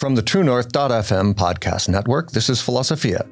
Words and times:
From 0.00 0.14
the 0.14 0.22
True 0.22 0.42
TrueNorth.fm 0.42 1.34
podcast 1.34 1.90
network, 1.90 2.30
this 2.30 2.48
is 2.48 2.62
Philosophia, 2.62 3.28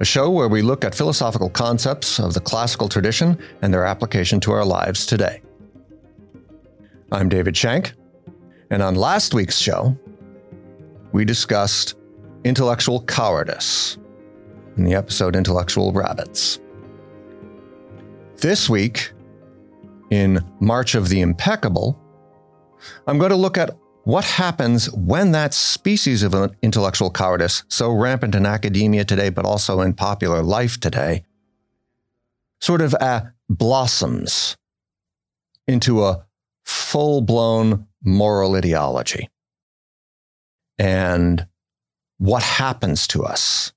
a 0.00 0.06
show 0.06 0.30
where 0.30 0.48
we 0.48 0.62
look 0.62 0.82
at 0.82 0.94
philosophical 0.94 1.50
concepts 1.50 2.18
of 2.18 2.32
the 2.32 2.40
classical 2.40 2.88
tradition 2.88 3.38
and 3.60 3.74
their 3.74 3.84
application 3.84 4.40
to 4.40 4.52
our 4.52 4.64
lives 4.64 5.04
today. 5.04 5.42
I'm 7.12 7.28
David 7.28 7.54
Shank, 7.54 7.92
and 8.70 8.82
on 8.82 8.94
last 8.94 9.34
week's 9.34 9.58
show, 9.58 9.98
we 11.12 11.26
discussed 11.26 11.98
intellectual 12.42 13.02
cowardice 13.02 13.98
in 14.78 14.84
the 14.84 14.94
episode 14.94 15.36
Intellectual 15.36 15.92
Rabbits. 15.92 16.58
This 18.36 18.70
week, 18.70 19.12
in 20.08 20.42
March 20.58 20.94
of 20.94 21.10
the 21.10 21.20
Impeccable, 21.20 22.00
I'm 23.06 23.18
going 23.18 23.28
to 23.28 23.36
look 23.36 23.58
at 23.58 23.76
what 24.08 24.24
happens 24.24 24.90
when 24.94 25.32
that 25.32 25.52
species 25.52 26.22
of 26.22 26.34
intellectual 26.62 27.10
cowardice, 27.10 27.62
so 27.68 27.92
rampant 27.92 28.34
in 28.34 28.46
academia 28.46 29.04
today, 29.04 29.28
but 29.28 29.44
also 29.44 29.82
in 29.82 29.92
popular 29.92 30.42
life 30.42 30.80
today, 30.80 31.24
sort 32.58 32.80
of 32.80 32.94
uh, 33.02 33.20
blossoms 33.50 34.56
into 35.66 36.02
a 36.02 36.24
full 36.64 37.20
blown 37.20 37.86
moral 38.02 38.54
ideology? 38.54 39.28
And 40.78 41.46
what 42.16 42.42
happens 42.42 43.06
to 43.08 43.24
us 43.24 43.74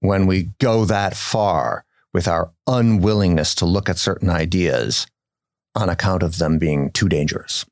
when 0.00 0.26
we 0.26 0.50
go 0.58 0.84
that 0.84 1.16
far 1.16 1.84
with 2.12 2.26
our 2.26 2.50
unwillingness 2.66 3.54
to 3.54 3.66
look 3.66 3.88
at 3.88 3.98
certain 3.98 4.30
ideas 4.30 5.06
on 5.76 5.88
account 5.88 6.24
of 6.24 6.38
them 6.38 6.58
being 6.58 6.90
too 6.90 7.08
dangerous? 7.08 7.64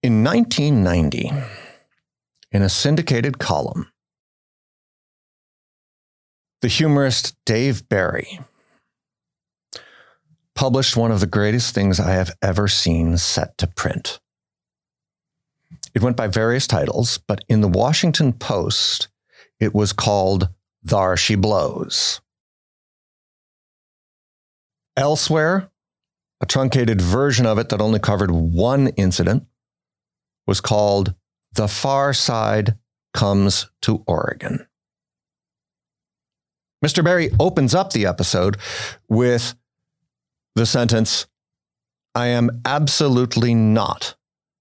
In 0.00 0.22
1990, 0.22 1.32
in 2.52 2.62
a 2.62 2.68
syndicated 2.68 3.40
column, 3.40 3.90
the 6.62 6.68
humorist 6.68 7.34
Dave 7.44 7.88
Barry 7.88 8.38
published 10.54 10.96
one 10.96 11.10
of 11.10 11.18
the 11.18 11.26
greatest 11.26 11.74
things 11.74 11.98
I 11.98 12.12
have 12.12 12.30
ever 12.40 12.68
seen 12.68 13.16
set 13.16 13.58
to 13.58 13.66
print. 13.66 14.20
It 15.94 16.02
went 16.02 16.16
by 16.16 16.28
various 16.28 16.68
titles, 16.68 17.18
but 17.18 17.44
in 17.48 17.60
the 17.60 17.66
Washington 17.66 18.32
Post, 18.32 19.08
it 19.58 19.74
was 19.74 19.92
called 19.92 20.48
Thar 20.86 21.16
She 21.16 21.34
Blows. 21.34 22.20
Elsewhere, 24.96 25.72
a 26.40 26.46
truncated 26.46 27.00
version 27.00 27.46
of 27.46 27.58
it 27.58 27.68
that 27.70 27.80
only 27.80 27.98
covered 27.98 28.30
one 28.30 28.88
incident 28.90 29.48
was 30.48 30.62
called 30.62 31.14
The 31.52 31.68
Far 31.68 32.14
Side 32.14 32.78
Comes 33.12 33.70
to 33.82 34.02
Oregon. 34.06 34.66
Mr. 36.82 37.04
Barry 37.04 37.30
opens 37.38 37.74
up 37.74 37.92
the 37.92 38.06
episode 38.06 38.56
with 39.08 39.54
the 40.54 40.64
sentence 40.64 41.26
I 42.14 42.28
am 42.28 42.62
absolutely 42.64 43.54
not 43.54 44.16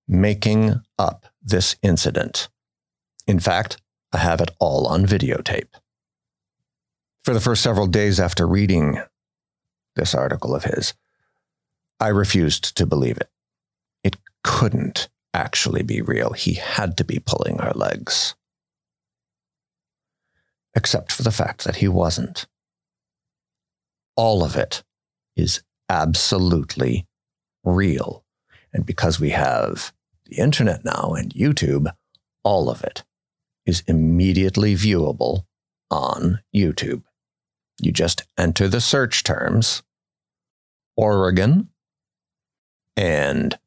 making 0.07 0.81
up 0.99 1.27
this 1.41 1.77
incident. 1.81 2.49
In 3.25 3.39
fact, 3.39 3.81
I 4.11 4.17
have 4.17 4.41
it 4.41 4.51
all 4.59 4.87
on 4.87 5.05
videotape. 5.05 5.69
For 7.23 7.33
the 7.33 7.39
first 7.39 7.63
several 7.63 7.87
days 7.87 8.19
after 8.19 8.45
reading 8.45 9.01
this 9.95 10.13
article 10.13 10.53
of 10.53 10.65
his, 10.65 10.93
I 11.99 12.09
refused 12.09 12.75
to 12.75 12.85
believe 12.85 13.17
it. 13.17 13.29
It 14.03 14.17
couldn't 14.43 15.07
actually 15.33 15.83
be 15.83 16.01
real. 16.01 16.33
He 16.33 16.53
had 16.53 16.97
to 16.97 17.03
be 17.03 17.19
pulling 17.19 17.59
our 17.59 17.73
legs. 17.73 18.35
Except 20.75 21.11
for 21.11 21.23
the 21.23 21.31
fact 21.31 21.63
that 21.63 21.77
he 21.77 21.87
wasn't. 21.87 22.47
All 24.15 24.43
of 24.43 24.55
it 24.55 24.83
is 25.35 25.61
absolutely 25.89 27.07
real. 27.63 28.23
And 28.73 28.85
because 28.85 29.19
we 29.19 29.29
have 29.31 29.93
the 30.25 30.37
internet 30.37 30.83
now 30.83 31.13
and 31.17 31.33
YouTube, 31.33 31.91
all 32.43 32.69
of 32.69 32.83
it 32.83 33.03
is 33.65 33.83
immediately 33.87 34.75
viewable 34.75 35.45
on 35.89 36.39
YouTube. 36.55 37.03
You 37.81 37.91
just 37.91 38.23
enter 38.37 38.67
the 38.67 38.81
search 38.81 39.23
terms 39.23 39.83
Oregon 40.95 41.69
and 42.95 43.57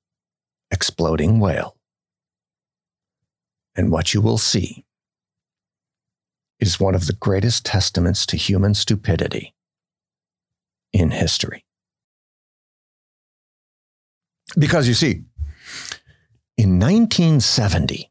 exploding 0.70 1.40
whale. 1.40 1.76
And 3.76 3.90
what 3.90 4.14
you 4.14 4.20
will 4.20 4.38
see 4.38 4.84
is 6.58 6.78
one 6.78 6.94
of 6.94 7.06
the 7.06 7.14
greatest 7.14 7.64
testaments 7.64 8.26
to 8.26 8.36
human 8.36 8.74
stupidity 8.74 9.54
in 10.92 11.10
history. 11.10 11.64
Because 14.58 14.88
you 14.88 14.94
see, 14.94 15.22
in 16.58 16.78
1970, 16.78 18.10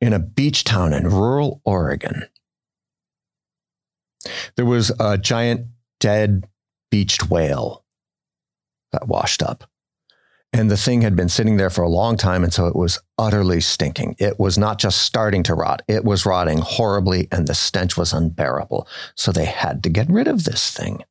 in 0.00 0.12
a 0.12 0.18
beach 0.18 0.64
town 0.64 0.92
in 0.92 1.08
rural 1.08 1.60
Oregon, 1.64 2.28
there 4.56 4.64
was 4.64 4.92
a 4.98 5.18
giant 5.18 5.66
dead 6.00 6.44
beached 6.90 7.28
whale 7.28 7.83
that 8.94 9.08
washed 9.08 9.42
up. 9.42 9.64
And 10.52 10.70
the 10.70 10.76
thing 10.76 11.02
had 11.02 11.16
been 11.16 11.28
sitting 11.28 11.56
there 11.56 11.68
for 11.68 11.82
a 11.82 11.88
long 11.88 12.16
time. 12.16 12.44
And 12.44 12.54
so 12.54 12.68
it 12.68 12.76
was 12.76 13.00
utterly 13.18 13.60
stinking. 13.60 14.14
It 14.20 14.38
was 14.38 14.56
not 14.56 14.78
just 14.78 15.02
starting 15.02 15.42
to 15.44 15.54
rot, 15.54 15.82
it 15.88 16.04
was 16.04 16.24
rotting 16.24 16.58
horribly, 16.58 17.26
and 17.32 17.48
the 17.48 17.54
stench 17.54 17.96
was 17.96 18.12
unbearable. 18.12 18.86
So 19.16 19.32
they 19.32 19.46
had 19.46 19.82
to 19.82 19.90
get 19.90 20.08
rid 20.08 20.28
of 20.28 20.44
this 20.44 20.70
thing. 20.70 21.02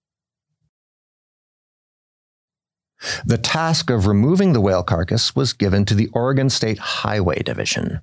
The 3.26 3.38
task 3.38 3.90
of 3.90 4.08
removing 4.08 4.54
the 4.54 4.62
whale 4.62 4.84
carcass 4.84 5.36
was 5.36 5.52
given 5.52 5.84
to 5.86 5.96
the 5.96 6.08
Oregon 6.14 6.50
State 6.50 6.80
Highway 6.80 7.44
Division. 7.44 8.00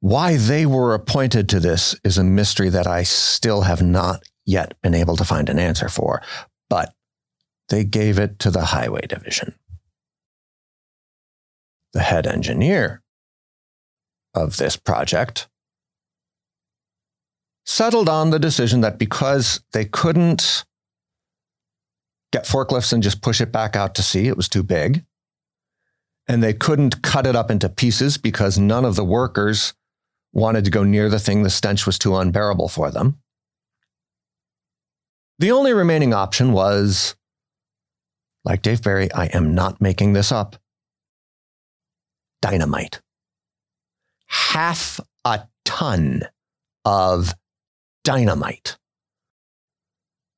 Why 0.00 0.36
they 0.36 0.66
were 0.66 0.92
appointed 0.92 1.48
to 1.50 1.60
this 1.60 1.94
is 2.04 2.18
a 2.18 2.24
mystery 2.24 2.68
that 2.68 2.86
I 2.86 3.02
still 3.02 3.62
have 3.62 3.80
not 3.80 4.22
yet 4.44 4.74
been 4.82 4.94
able 4.94 5.16
to 5.16 5.24
find 5.24 5.48
an 5.48 5.58
answer 5.58 5.88
for. 5.88 6.22
But 6.68 6.92
they 7.70 7.84
gave 7.84 8.18
it 8.18 8.38
to 8.40 8.50
the 8.50 8.66
highway 8.66 9.06
division. 9.08 9.54
The 11.92 12.00
head 12.00 12.26
engineer 12.26 13.02
of 14.34 14.58
this 14.58 14.76
project 14.76 15.48
settled 17.64 18.08
on 18.08 18.30
the 18.30 18.38
decision 18.38 18.80
that 18.82 18.98
because 18.98 19.60
they 19.72 19.84
couldn't 19.84 20.64
get 22.32 22.44
forklifts 22.44 22.92
and 22.92 23.02
just 23.02 23.22
push 23.22 23.40
it 23.40 23.50
back 23.50 23.74
out 23.74 23.94
to 23.94 24.02
sea, 24.02 24.28
it 24.28 24.36
was 24.36 24.48
too 24.48 24.62
big, 24.62 25.04
and 26.28 26.42
they 26.42 26.52
couldn't 26.52 27.02
cut 27.02 27.26
it 27.26 27.34
up 27.34 27.50
into 27.50 27.68
pieces 27.68 28.18
because 28.18 28.58
none 28.58 28.84
of 28.84 28.94
the 28.94 29.04
workers 29.04 29.74
wanted 30.32 30.64
to 30.64 30.70
go 30.70 30.84
near 30.84 31.08
the 31.08 31.18
thing, 31.18 31.42
the 31.42 31.50
stench 31.50 31.86
was 31.86 31.98
too 31.98 32.16
unbearable 32.16 32.68
for 32.68 32.90
them. 32.90 33.18
The 35.40 35.50
only 35.50 35.72
remaining 35.72 36.14
option 36.14 36.52
was 36.52 37.16
like 38.44 38.62
Dave 38.62 38.82
Barry, 38.82 39.12
I 39.12 39.26
am 39.26 39.54
not 39.54 39.80
making 39.80 40.12
this 40.12 40.32
up. 40.32 40.56
Dynamite. 42.40 43.00
Half 44.26 45.00
a 45.24 45.48
ton 45.64 46.22
of 46.84 47.34
dynamite 48.04 48.78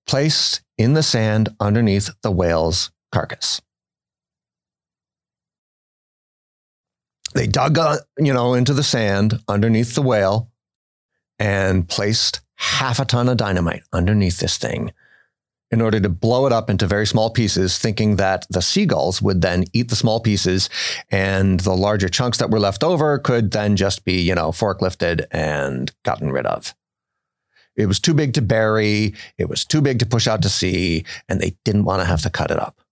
placed 0.07 0.63
in 0.77 0.95
the 0.95 1.03
sand 1.03 1.55
underneath 1.61 2.11
the 2.23 2.31
whale's 2.31 2.91
carcass. 3.13 3.61
They 7.35 7.47
dug, 7.47 7.79
uh, 7.79 7.99
you 8.19 8.33
know, 8.33 8.55
into 8.55 8.75
the 8.75 8.83
sand 8.83 9.41
underneath 9.49 9.95
the 9.95 10.03
whale 10.03 10.51
and 11.39 11.89
placed 11.89 12.41
half 12.57 12.99
a 12.99 13.05
ton 13.05 13.29
of 13.29 13.37
dynamite 13.37 13.83
underneath 13.93 14.39
this 14.39 14.59
thing 14.59 14.93
in 15.73 15.81
order 15.81 15.99
to 15.99 16.09
blow 16.11 16.47
it 16.47 16.53
up 16.53 16.69
into 16.69 16.87
very 16.87 17.07
small 17.07 17.31
pieces, 17.31 17.79
thinking 17.79 18.17
that 18.17 18.47
the 18.51 18.61
seagulls 18.61 19.23
would 19.23 19.41
then 19.41 19.65
eat 19.73 19.89
the 19.89 19.97
small 19.97 20.21
pieces 20.21 20.69
and 21.11 21.61
the 21.61 21.75
larger 21.75 22.11
chunks 22.11 22.37
that 22.39 22.51
were 22.51 22.61
left 22.61 22.85
over 22.85 23.19
could 23.19 23.53
then 23.53 23.75
just 23.75 24.05
be, 24.05 24.21
you 24.21 24.35
know, 24.35 24.51
forklifted 24.51 25.25
and 25.31 25.91
gotten 26.05 26.31
rid 26.31 26.45
of. 26.45 26.75
It 27.75 27.87
was 27.87 27.99
too 27.99 28.13
big 28.13 28.35
to 28.35 28.43
bury, 28.43 29.15
it 29.39 29.49
was 29.49 29.65
too 29.65 29.81
big 29.81 29.99
to 30.01 30.07
push 30.07 30.29
out 30.29 30.43
to 30.43 30.51
sea, 30.51 31.07
and 31.27 31.41
they 31.41 31.57
didn't 31.65 31.85
want 31.85 32.03
to 32.03 32.07
have 32.07 32.21
to 32.23 32.31
cut 32.31 32.51
it 32.51 32.59
up. 32.59 32.83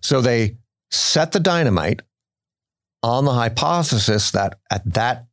So 0.00 0.20
they 0.20 0.56
set 0.92 1.32
the 1.32 1.40
dynamite 1.40 2.02
on 3.02 3.24
the 3.24 3.32
hypothesis 3.32 4.30
that 4.30 4.60
at 4.70 4.94
that 4.94 5.26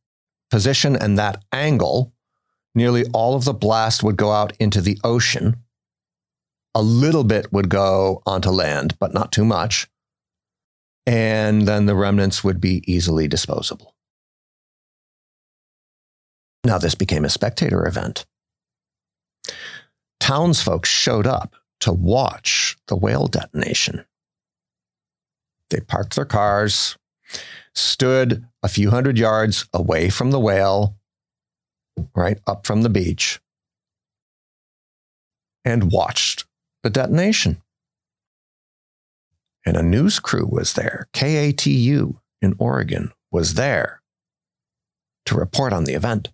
position 0.50 0.96
and 0.96 1.16
that 1.16 1.44
angle, 1.52 2.12
nearly 2.74 3.04
all 3.12 3.36
of 3.36 3.44
the 3.44 3.54
blast 3.54 4.02
would 4.02 4.16
go 4.16 4.32
out 4.32 4.52
into 4.58 4.80
the 4.80 4.98
ocean 5.04 5.56
a 6.76 6.82
little 6.82 7.24
bit 7.24 7.52
would 7.52 7.70
go 7.70 8.22
onto 8.26 8.50
land, 8.50 8.98
but 9.00 9.14
not 9.14 9.32
too 9.32 9.44
much. 9.44 9.88
and 11.06 11.68
then 11.68 11.86
the 11.86 11.94
remnants 11.94 12.42
would 12.42 12.60
be 12.60 12.82
easily 12.86 13.28
disposable. 13.28 13.94
Now, 16.64 16.78
this 16.78 16.96
became 16.96 17.24
a 17.24 17.30
spectator 17.30 17.86
event. 17.86 18.26
Townsfolk 20.18 20.84
showed 20.84 21.26
up 21.26 21.54
to 21.80 21.92
watch 21.92 22.76
the 22.88 22.96
whale 22.96 23.28
detonation. 23.28 24.04
They 25.70 25.78
parked 25.80 26.16
their 26.16 26.24
cars, 26.24 26.96
stood 27.74 28.44
a 28.64 28.68
few 28.68 28.90
hundred 28.90 29.16
yards 29.18 29.68
away 29.72 30.10
from 30.10 30.32
the 30.32 30.40
whale, 30.40 30.96
right 32.16 32.40
up 32.48 32.66
from 32.66 32.82
the 32.82 32.90
beach, 32.90 33.40
and 35.64 35.92
watched 35.92 36.45
the 36.86 36.90
detonation. 36.90 37.60
And 39.64 39.76
a 39.76 39.82
news 39.82 40.20
crew 40.20 40.46
was 40.46 40.74
there. 40.74 41.08
KATU 41.12 42.20
in 42.40 42.54
Oregon 42.58 43.10
was 43.32 43.54
there 43.54 44.02
to 45.24 45.34
report 45.34 45.72
on 45.72 45.82
the 45.82 45.94
event. 45.94 46.28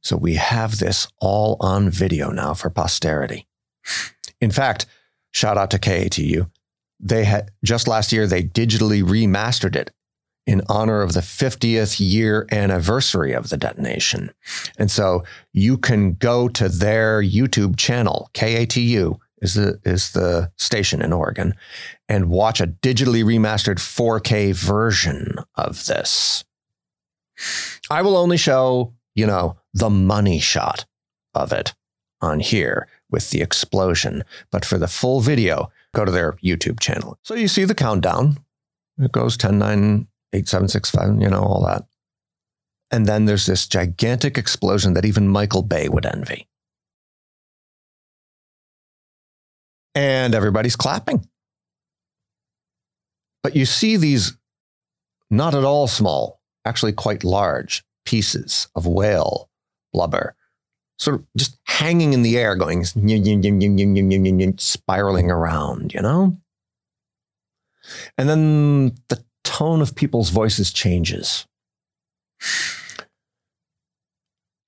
So 0.00 0.16
we 0.16 0.34
have 0.34 0.78
this 0.78 1.06
all 1.20 1.56
on 1.60 1.90
video 1.90 2.30
now 2.30 2.54
for 2.54 2.70
posterity. 2.70 3.46
In 4.40 4.50
fact, 4.50 4.86
shout 5.30 5.56
out 5.56 5.70
to 5.70 5.78
KATU. 5.78 6.50
They 6.98 7.24
had 7.24 7.52
just 7.62 7.86
last 7.86 8.12
year 8.12 8.26
they 8.26 8.42
digitally 8.42 9.04
remastered 9.04 9.76
it 9.76 9.92
in 10.44 10.62
honor 10.68 11.02
of 11.02 11.12
the 11.12 11.20
50th 11.20 12.00
year 12.00 12.48
anniversary 12.50 13.32
of 13.32 13.50
the 13.50 13.56
detonation. 13.56 14.32
And 14.76 14.90
so 14.90 15.22
you 15.52 15.78
can 15.78 16.14
go 16.14 16.48
to 16.48 16.68
their 16.68 17.22
YouTube 17.22 17.76
channel, 17.76 18.28
KATU 18.34 19.20
is 19.40 19.54
the 19.54 19.80
is 19.84 20.12
the 20.12 20.50
station 20.56 21.02
in 21.02 21.12
Oregon, 21.12 21.54
and 22.08 22.30
watch 22.30 22.60
a 22.60 22.66
digitally 22.66 23.24
remastered 23.24 23.78
4K 23.78 24.54
version 24.54 25.36
of 25.54 25.86
this. 25.86 26.44
I 27.90 28.02
will 28.02 28.16
only 28.16 28.36
show, 28.36 28.94
you 29.14 29.26
know, 29.26 29.56
the 29.72 29.90
money 29.90 30.38
shot 30.38 30.86
of 31.34 31.52
it 31.52 31.74
on 32.20 32.40
here 32.40 32.88
with 33.10 33.30
the 33.30 33.40
explosion. 33.40 34.24
But 34.50 34.64
for 34.64 34.78
the 34.78 34.88
full 34.88 35.20
video, 35.20 35.70
go 35.94 36.04
to 36.04 36.10
their 36.10 36.32
YouTube 36.34 36.80
channel. 36.80 37.18
So 37.22 37.34
you 37.34 37.48
see 37.48 37.64
the 37.64 37.74
countdown. 37.74 38.38
It 38.98 39.12
goes 39.12 39.36
10, 39.36 39.58
9, 39.58 40.08
8, 40.32 40.48
7, 40.48 40.68
6, 40.68 40.90
5, 40.90 41.20
you 41.20 41.30
know, 41.30 41.42
all 41.42 41.64
that. 41.64 41.84
And 42.90 43.06
then 43.06 43.26
there's 43.26 43.46
this 43.46 43.66
gigantic 43.68 44.36
explosion 44.36 44.94
that 44.94 45.04
even 45.04 45.28
Michael 45.28 45.62
Bay 45.62 45.88
would 45.88 46.06
envy. 46.06 46.48
And 49.98 50.32
everybody's 50.32 50.76
clapping. 50.76 51.28
But 53.42 53.56
you 53.56 53.66
see 53.66 53.96
these 53.96 54.36
not 55.28 55.56
at 55.56 55.64
all 55.64 55.88
small, 55.88 56.40
actually 56.64 56.92
quite 56.92 57.24
large 57.24 57.84
pieces 58.04 58.68
of 58.76 58.86
whale 58.86 59.50
blubber 59.92 60.36
sort 60.98 61.16
of 61.16 61.26
just 61.36 61.58
hanging 61.64 62.12
in 62.12 62.22
the 62.22 62.36
air, 62.36 62.54
going 62.56 62.84
spiraling 64.58 65.30
around, 65.30 65.94
you 65.94 66.02
know? 66.02 66.36
And 68.16 68.28
then 68.28 68.94
the 69.08 69.24
tone 69.44 69.80
of 69.80 69.94
people's 69.94 70.30
voices 70.30 70.72
changes. 70.72 71.46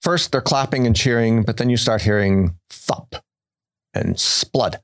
First, 0.02 0.32
they're 0.32 0.40
clapping 0.40 0.86
and 0.86 0.96
cheering, 0.96 1.42
but 1.42 1.58
then 1.58 1.68
you 1.68 1.76
start 1.76 2.02
hearing 2.02 2.56
thump 2.70 3.16
and 3.92 4.16
splud. 4.16 4.76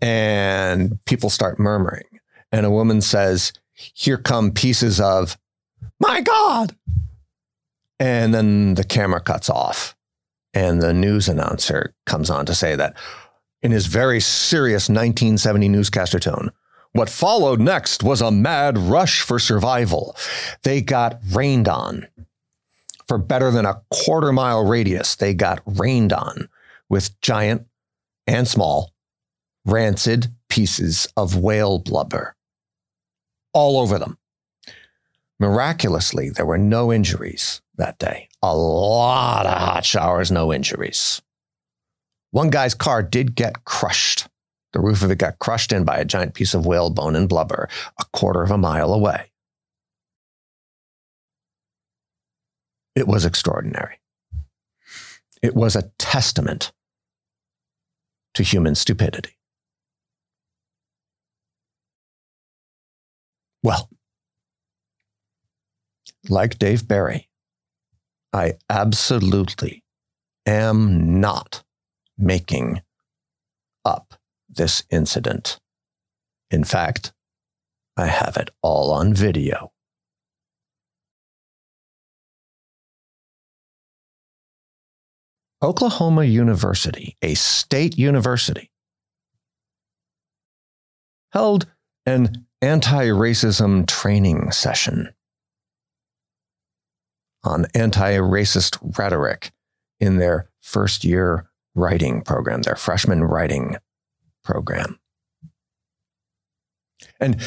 And 0.00 1.02
people 1.04 1.30
start 1.30 1.58
murmuring. 1.58 2.04
And 2.52 2.66
a 2.66 2.70
woman 2.70 3.00
says, 3.00 3.52
Here 3.74 4.16
come 4.16 4.52
pieces 4.52 5.00
of, 5.00 5.38
my 5.98 6.20
God, 6.20 6.74
and 7.98 8.34
then 8.34 8.74
the 8.74 8.84
camera 8.84 9.20
cuts 9.20 9.50
off, 9.50 9.94
and 10.54 10.80
the 10.80 10.94
news 10.94 11.28
announcer 11.28 11.94
comes 12.06 12.30
on 12.30 12.46
to 12.46 12.54
say 12.54 12.74
that 12.74 12.96
in 13.62 13.72
his 13.72 13.86
very 13.86 14.20
serious 14.20 14.88
1970 14.88 15.68
newscaster 15.68 16.18
tone, 16.18 16.50
what 16.92 17.08
followed 17.08 17.60
next 17.60 18.02
was 18.02 18.20
a 18.20 18.30
mad 18.30 18.76
rush 18.76 19.20
for 19.20 19.38
survival. 19.38 20.16
They 20.64 20.80
got 20.80 21.20
rained 21.30 21.68
on. 21.68 22.08
For 23.06 23.18
better 23.18 23.50
than 23.50 23.66
a 23.66 23.82
quarter 23.90 24.32
mile 24.32 24.64
radius, 24.64 25.14
they 25.14 25.34
got 25.34 25.60
rained 25.66 26.12
on 26.12 26.48
with 26.88 27.20
giant 27.20 27.66
and 28.26 28.48
small, 28.48 28.92
rancid 29.70 30.28
pieces 30.48 31.08
of 31.16 31.36
whale 31.36 31.78
blubber 31.78 32.36
all 33.52 33.78
over 33.78 33.98
them. 33.98 34.18
Miraculously, 35.38 36.28
there 36.28 36.46
were 36.46 36.58
no 36.58 36.92
injuries 36.92 37.62
that 37.76 37.98
day. 37.98 38.28
A 38.42 38.54
lot 38.54 39.46
of 39.46 39.58
hot 39.58 39.84
showers, 39.84 40.30
no 40.30 40.52
injuries. 40.52 41.22
One 42.30 42.50
guy's 42.50 42.74
car 42.74 43.02
did 43.02 43.34
get 43.34 43.64
crushed. 43.64 44.28
The 44.72 44.80
roof 44.80 45.02
of 45.02 45.10
it 45.10 45.18
got 45.18 45.38
crushed 45.38 45.72
in 45.72 45.84
by 45.84 45.98
a 45.98 46.04
giant 46.04 46.34
piece 46.34 46.54
of 46.54 46.66
whalebone 46.66 47.16
and 47.16 47.28
blubber 47.28 47.68
a 47.98 48.04
quarter 48.12 48.42
of 48.42 48.50
a 48.50 48.58
mile 48.58 48.92
away. 48.92 49.32
It 52.94 53.08
was 53.08 53.24
extraordinary. 53.24 53.98
It 55.42 55.54
was 55.54 55.74
a 55.74 55.90
testament 55.98 56.72
to 58.34 58.42
human 58.42 58.74
stupidity. 58.74 59.39
Well, 63.62 63.90
like 66.28 66.58
Dave 66.58 66.86
Barry, 66.88 67.28
I 68.32 68.54
absolutely 68.68 69.82
am 70.46 71.20
not 71.20 71.62
making 72.16 72.82
up 73.84 74.14
this 74.48 74.82
incident. 74.90 75.58
In 76.50 76.64
fact, 76.64 77.12
I 77.96 78.06
have 78.06 78.36
it 78.36 78.50
all 78.62 78.90
on 78.92 79.12
video. 79.14 79.72
Oklahoma 85.62 86.24
University, 86.24 87.16
a 87.20 87.34
state 87.34 87.98
university, 87.98 88.70
held 91.32 91.66
an 92.06 92.46
anti 92.62 93.06
racism 93.06 93.86
training 93.86 94.52
session 94.52 95.14
on 97.42 97.66
anti 97.74 98.16
racist 98.16 98.78
rhetoric 98.98 99.52
in 99.98 100.18
their 100.18 100.50
first 100.60 101.04
year 101.04 101.50
writing 101.74 102.22
program, 102.22 102.62
their 102.62 102.76
freshman 102.76 103.24
writing 103.24 103.76
program. 104.44 104.98
And 107.18 107.40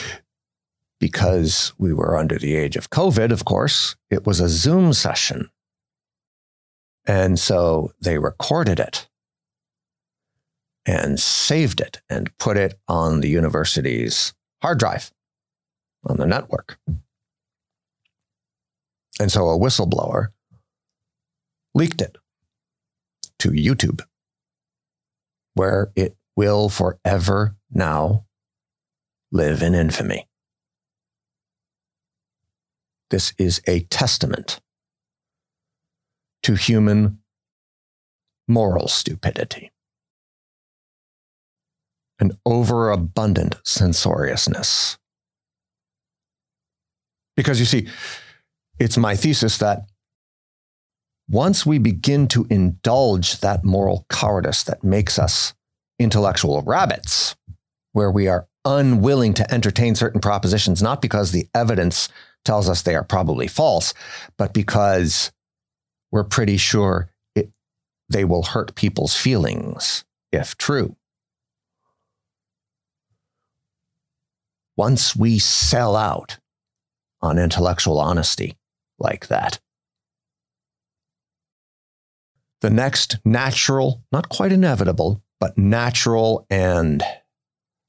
because 1.00 1.74
we 1.78 1.94
were 1.94 2.18
under 2.18 2.38
the 2.38 2.56
age 2.56 2.76
of 2.76 2.90
COVID, 2.90 3.32
of 3.32 3.46
course, 3.46 3.96
it 4.10 4.26
was 4.26 4.40
a 4.40 4.50
Zoom 4.50 4.94
session. 4.94 5.50
And 7.06 7.38
so 7.38 7.92
they 8.00 8.18
recorded 8.18 8.80
it 8.80 9.10
and 10.86 11.20
saved 11.20 11.82
it 11.82 12.02
and 12.10 12.36
put 12.38 12.58
it 12.58 12.80
on 12.88 13.20
the 13.20 13.30
university's 13.30 14.34
hard 14.64 14.80
drive 14.80 15.12
on 16.06 16.16
the 16.16 16.26
network. 16.26 16.80
And 19.20 19.30
so 19.30 19.50
a 19.50 19.60
whistleblower 19.60 20.30
leaked 21.76 22.02
it 22.02 22.18
to 23.40 23.50
YouTube, 23.50 24.02
where 25.54 25.92
it 25.98 26.16
will 26.38 26.70
forever 26.70 27.58
now 27.70 28.26
live 29.34 29.62
in 29.62 29.76
infamy. 29.76 30.30
This 33.10 33.34
is 33.38 33.62
a 33.68 33.82
testament 33.82 34.62
to 36.44 36.56
human 36.56 37.20
moral 38.48 38.88
stupidity, 38.88 39.73
an 42.24 42.32
overabundant 42.46 43.58
censoriousness. 43.66 44.98
Because 47.36 47.60
you 47.60 47.66
see, 47.66 47.90
it's 48.80 48.98
my 48.98 49.16
thesis 49.16 49.58
that 49.58 49.82
once 51.30 51.66
we 51.66 51.80
begin 51.80 52.28
to 52.30 52.48
indulge 52.50 53.42
that 53.42 53.66
moral 53.66 54.06
cowardice 54.10 54.64
that 54.64 54.84
makes 54.86 55.20
us 55.20 55.54
intellectual 56.00 56.62
rabbits, 56.62 57.36
where 57.92 58.10
we 58.10 58.28
are 58.30 58.48
unwilling 58.64 59.34
to 59.34 59.54
entertain 59.54 59.96
certain 59.96 60.22
propositions, 60.22 60.82
not 60.82 61.02
because 61.02 61.32
the 61.32 61.48
evidence 61.54 62.08
tells 62.46 62.70
us 62.70 62.82
they 62.82 62.96
are 62.96 63.04
probably 63.04 63.48
false, 63.48 63.94
but 64.38 64.54
because 64.54 65.32
we're 66.10 66.24
pretty 66.24 66.56
sure 66.56 67.10
it, 67.36 67.52
they 68.08 68.24
will 68.24 68.44
hurt 68.44 68.76
people's 68.76 69.16
feelings 69.18 70.06
if 70.32 70.58
true. 70.58 70.96
Once 74.76 75.16
we 75.16 75.40
sell 75.40 75.96
out 75.96 76.40
on 77.22 77.40
intellectual 77.40 78.00
honesty 78.00 78.58
like 79.00 79.28
that. 79.28 79.60
The 82.62 82.70
next 82.70 83.18
natural, 83.26 84.04
not 84.12 84.30
quite 84.30 84.52
inevitable, 84.52 85.22
but 85.40 85.58
natural 85.58 86.46
and 86.50 87.04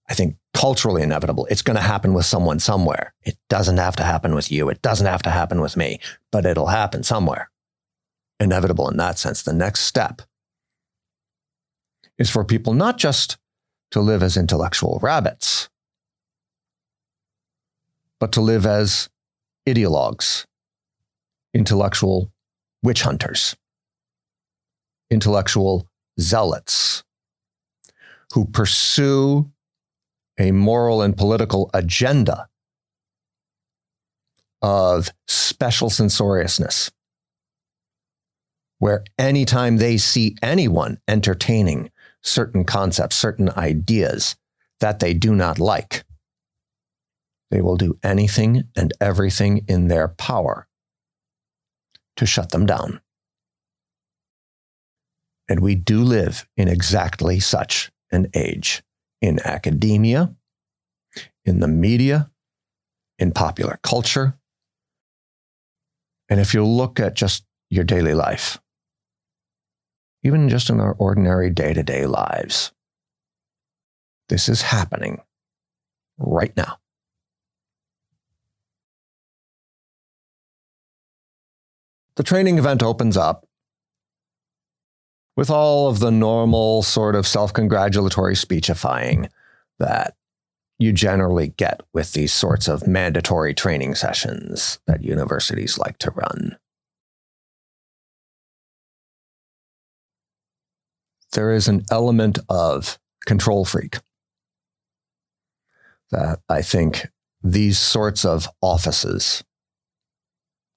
I 0.09 0.14
think 0.14 0.37
culturally 0.53 1.03
inevitable. 1.03 1.47
It's 1.47 1.62
going 1.62 1.76
to 1.76 1.83
happen 1.83 2.14
with 2.14 2.26
someone 2.26 2.59
somewhere. 2.59 3.14
It 3.23 3.37
doesn't 3.49 3.79
have 3.79 3.97
to 3.97 4.05
happen 4.05 4.35
with 4.35 4.50
you. 4.50 4.69
It 4.69 4.83
doesn't 4.83 5.07
have 5.07 5.23
to 5.23 5.31
happen 5.31 5.61
with 5.61 5.76
me, 5.76 6.00
but 6.31 6.47
it'll 6.47 6.67
happen 6.67 7.03
somewhere. 7.03 7.50
Inevitable 8.41 8.88
in 8.88 8.97
that 8.99 9.19
sense. 9.19 9.43
The 9.43 9.53
next 9.53 9.81
step 9.81 10.23
is 12.19 12.31
for 12.31 12.45
people 12.45 12.75
not 12.75 12.99
just 12.99 13.38
to 13.91 14.00
live 14.00 14.23
as 14.23 14.37
intellectual 14.37 14.99
rabbits, 15.03 15.69
but 18.25 18.33
to 18.33 18.40
live 18.40 18.64
as 18.64 19.11
ideologues, 19.69 20.47
intellectual 21.52 22.33
witch 22.83 23.02
hunters, 23.02 23.54
intellectual 25.11 25.87
zealots 26.19 27.04
who 28.33 28.47
pursue 28.47 29.52
a 30.40 30.52
moral 30.52 31.02
and 31.02 31.19
political 31.19 31.69
agenda 31.75 32.49
of 34.62 35.11
special 35.28 35.90
censoriousness, 35.90 36.90
where 38.78 39.04
anytime 39.19 39.76
they 39.76 39.99
see 39.99 40.35
anyone 40.40 40.97
entertaining 41.07 41.90
certain 42.23 42.64
concepts, 42.64 43.16
certain 43.16 43.50
ideas 43.50 44.35
that 44.81 45.00
they 45.00 45.12
do 45.12 45.35
not 45.35 45.59
like, 45.59 46.07
they 47.51 47.61
will 47.61 47.77
do 47.77 47.99
anything 48.03 48.65
and 48.77 48.93
everything 49.01 49.65
in 49.69 49.89
their 49.89 50.09
power 50.09 50.67
to 52.17 52.27
shut 52.27 52.51
them 52.51 52.67
down. 52.67 53.01
And 55.49 55.61
we 55.61 55.75
do 55.75 56.03
live 56.03 56.49
in 56.57 56.69
exactly 56.69 57.39
such 57.41 57.93
an 58.11 58.29
age 58.35 58.83
in 59.21 59.41
academia, 59.45 60.35
in 61.45 61.61
the 61.61 61.69
media, 61.69 62.31
in 63.19 63.33
popular 63.33 63.79
culture. 63.83 64.35
And 66.29 66.41
if 66.41 66.55
you 66.55 66.65
look 66.65 66.99
at 66.99 67.15
just 67.15 67.45
your 67.71 67.85
daily 67.85 68.15
life, 68.15 68.59
even 70.23 70.49
just 70.49 70.71
in 70.71 70.81
our 70.81 70.95
ordinary 70.95 71.51
day 71.51 71.75
to 71.75 71.83
day 71.83 72.07
lives, 72.07 72.73
this 74.29 74.49
is 74.49 74.63
happening 74.63 75.21
right 76.19 76.57
now. 76.57 76.79
The 82.16 82.23
training 82.23 82.59
event 82.59 82.83
opens 82.83 83.16
up 83.16 83.47
with 85.37 85.50
all 85.50 85.88
of 85.88 85.99
the 85.99 86.11
normal 86.11 86.83
sort 86.83 87.14
of 87.14 87.26
self 87.26 87.52
congratulatory 87.52 88.37
speechifying 88.37 89.28
that 89.78 90.14
you 90.78 90.92
generally 90.92 91.49
get 91.49 91.80
with 91.92 92.12
these 92.12 92.33
sorts 92.33 92.68
of 92.68 92.87
mandatory 92.87 93.54
training 93.54 93.94
sessions 93.94 94.78
that 94.87 95.02
universities 95.02 95.78
like 95.78 95.99
to 95.99 96.11
run. 96.11 96.56
There 101.33 101.52
is 101.52 101.66
an 101.66 101.85
element 101.90 102.38
of 102.49 102.99
control 103.26 103.64
freak 103.64 103.99
that 106.12 106.40
I 106.49 106.62
think 106.62 107.09
these 107.42 107.78
sorts 107.78 108.25
of 108.25 108.49
offices 108.61 109.42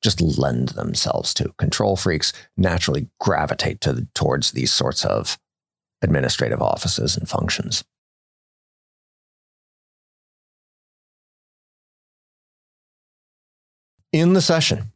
just 0.02 0.22
lend 0.22 0.70
themselves 0.70 1.34
to. 1.36 1.54
Control 1.58 1.96
freaks 1.96 2.34
naturally 2.56 3.10
gravitate 3.20 3.82
to, 3.82 4.08
towards 4.14 4.52
these 4.52 4.72
sorts 4.72 5.06
of 5.06 5.38
administrative 6.02 6.62
offices 6.62 7.18
and 7.18 7.28
functions. 7.28 7.84
In 14.14 14.34
the 14.34 14.42
session, 14.42 14.94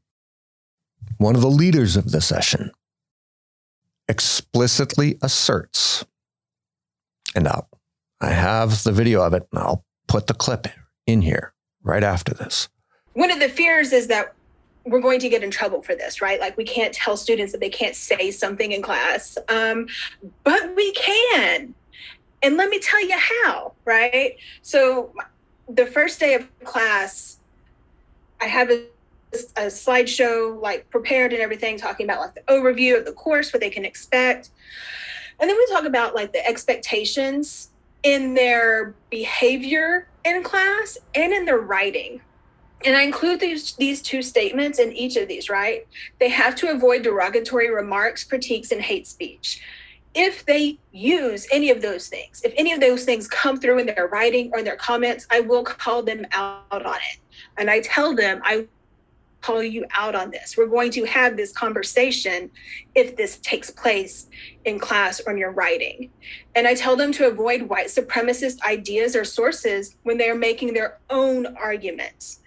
one 1.18 1.36
of 1.36 1.42
the 1.42 1.50
leaders 1.50 1.98
of 1.98 2.12
the 2.12 2.22
session 2.22 2.72
explicitly 4.08 5.18
asserts, 5.22 6.06
and 7.36 7.48
I'll, 7.48 7.70
I 8.20 8.30
have 8.30 8.84
the 8.84 8.92
video 8.92 9.22
of 9.22 9.34
it, 9.34 9.48
and 9.52 9.62
I'll 9.62 9.86
put 10.08 10.28
the 10.28 10.34
clip 10.34 10.68
in 11.06 11.22
here 11.22 11.54
right 11.84 12.04
after 12.04 12.34
this. 12.34 12.70
One 13.14 13.32
of 13.32 13.40
the 13.40 13.50
fears 13.50 13.92
is 13.92 14.08
that 14.08 14.34
we're 14.86 15.02
going 15.02 15.20
to 15.20 15.30
get 15.30 15.44
in 15.44 15.52
trouble 15.52 15.82
for 15.82 15.96
this, 15.96 16.22
right? 16.22 16.40
Like 16.40 16.58
we 16.58 16.64
can't 16.64 16.94
tell 16.94 17.16
students 17.16 17.52
that 17.52 17.62
they 17.62 17.70
can't 17.70 17.96
say 17.96 18.32
something 18.32 18.72
in 18.72 18.82
class, 18.82 19.38
um, 19.48 19.88
but 20.44 20.76
we 20.76 20.92
can. 20.94 21.74
And 22.42 22.58
let 22.58 22.70
me 22.70 22.80
tell 22.80 23.06
you 23.06 23.18
how, 23.18 23.74
right? 23.86 24.38
So 24.64 25.14
the 25.70 25.86
first 25.86 26.20
day 26.20 26.34
of 26.34 26.48
class, 26.64 27.40
I 28.42 28.46
have 28.46 28.72
a, 28.72 28.86
a 29.56 29.68
slideshow 29.68 30.60
like 30.60 30.90
prepared 30.90 31.34
and 31.34 31.42
everything, 31.42 31.78
talking 31.78 32.06
about 32.06 32.20
like 32.20 32.34
the 32.34 32.42
overview 32.42 32.98
of 32.98 33.06
the 33.06 33.14
course, 33.14 33.54
what 33.54 33.62
they 33.62 33.70
can 33.70 33.86
expect. 33.86 34.50
And 35.40 35.50
then 35.50 35.58
we 35.58 35.66
talk 35.68 35.86
about 35.86 36.16
like 36.16 36.34
the 36.34 36.46
expectations 36.46 37.70
in 38.04 38.34
their 38.34 38.96
behavior 39.10 40.08
in 40.26 40.44
class 40.44 40.98
and 41.16 41.34
in 41.34 41.46
their 41.46 41.60
writing, 41.60 42.22
and 42.86 42.96
I 42.96 43.04
include 43.04 43.40
these 43.40 43.74
these 43.74 44.02
two 44.02 44.22
statements 44.22 44.80
in 44.80 44.92
each 44.94 45.16
of 45.16 45.28
these, 45.28 45.50
right? 45.50 45.88
They 46.20 46.30
have 46.30 46.56
to 46.58 46.72
avoid 46.72 47.04
derogatory 47.04 47.70
remarks, 47.70 48.24
critiques, 48.24 48.72
and 48.72 48.82
hate 48.82 49.08
speech. 49.08 49.62
If 50.14 50.46
they 50.46 50.78
use 50.92 51.48
any 51.52 51.70
of 51.70 51.82
those 51.82 52.10
things, 52.10 52.42
if 52.44 52.54
any 52.58 52.74
of 52.74 52.82
those 52.82 53.06
things 53.06 53.28
come 53.28 53.58
through 53.58 53.80
in 53.80 53.86
their 53.86 54.08
writing 54.08 54.52
or 54.52 54.60
in 54.60 54.66
their 54.66 54.76
comments, 54.76 55.26
I 55.32 55.40
will 55.40 55.64
call 55.64 56.04
them 56.04 56.26
out 56.34 56.66
on 56.72 56.96
it. 56.96 57.20
And 57.58 57.70
I 57.70 57.80
tell 57.80 58.14
them, 58.14 58.42
I 58.44 58.68
call 59.42 59.64
you 59.64 59.86
out 59.96 60.14
on 60.14 60.30
this. 60.30 60.56
We're 60.58 60.68
going 60.68 60.92
to 60.92 61.06
have 61.06 61.36
this 61.36 61.52
conversation 61.52 62.52
if 62.94 63.16
this 63.16 63.38
takes 63.38 63.72
place 63.72 64.28
in 64.66 64.80
class 64.80 65.22
or 65.26 65.32
in 65.32 65.38
your 65.38 65.52
writing. 65.52 66.12
And 66.56 66.68
I 66.68 66.76
tell 66.76 66.96
them 66.96 67.12
to 67.14 67.28
avoid 67.28 67.64
white 67.64 67.88
supremacist 67.88 68.62
ideas 68.62 69.16
or 69.16 69.24
sources 69.24 69.96
when 70.04 70.18
they're 70.18 70.36
making 70.36 70.74
their 70.74 71.00
own 71.10 71.48
arguments 71.58 72.42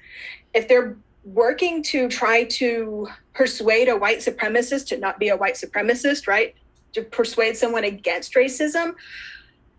if 0.52 0.68
they're 0.68 0.96
working 1.24 1.82
to 1.82 2.08
try 2.08 2.44
to 2.44 3.08
persuade 3.32 3.88
a 3.88 3.96
white 3.96 4.18
supremacist 4.18 4.86
to 4.88 4.98
not 4.98 5.18
be 5.18 5.28
a 5.28 5.36
white 5.36 5.54
supremacist, 5.54 6.26
right? 6.26 6.54
To 6.92 7.02
persuade 7.02 7.56
someone 7.56 7.84
against 7.84 8.34
racism, 8.34 8.94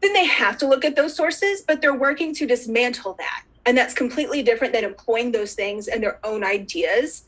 then 0.02 0.14
they 0.14 0.26
have 0.26 0.58
to 0.58 0.68
look 0.68 0.84
at 0.84 0.96
those 0.96 1.16
sources, 1.16 1.62
but 1.62 1.82
they're 1.82 1.94
working 1.96 2.34
to 2.36 2.46
dismantle 2.46 3.16
that. 3.20 3.44
And 3.66 3.78
that's 3.78 3.94
completely 3.94 4.44
different 4.44 4.74
than 4.74 4.84
employing 4.84 5.32
those 5.32 5.54
things 5.54 5.88
and 5.88 6.04
their 6.04 6.20
own 6.24 6.44
ideas. 6.44 7.24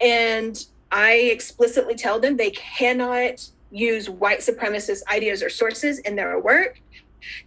And 0.00 0.64
I 0.90 1.12
explicitly 1.14 1.94
tell 1.94 2.20
them 2.20 2.36
they 2.36 2.50
cannot 2.50 3.48
use 3.70 4.10
white 4.10 4.40
supremacist 4.40 5.02
ideas 5.10 5.42
or 5.42 5.48
sources 5.48 5.98
in 6.00 6.14
their 6.14 6.38
work. 6.38 6.80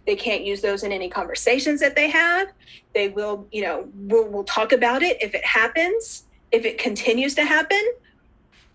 They 0.06 0.16
can't 0.16 0.44
use 0.44 0.60
those 0.60 0.82
in 0.82 0.92
any 0.92 1.08
conversations 1.08 1.80
that 1.80 1.96
they 1.96 2.08
have. 2.10 2.48
They 2.94 3.08
will, 3.08 3.46
you 3.52 3.62
know, 3.62 3.88
we'll, 3.94 4.28
we'll 4.28 4.44
talk 4.44 4.72
about 4.72 5.02
it 5.02 5.20
if 5.22 5.34
it 5.34 5.44
happens. 5.44 6.24
If 6.52 6.64
it 6.64 6.78
continues 6.78 7.34
to 7.34 7.44
happen, 7.44 7.82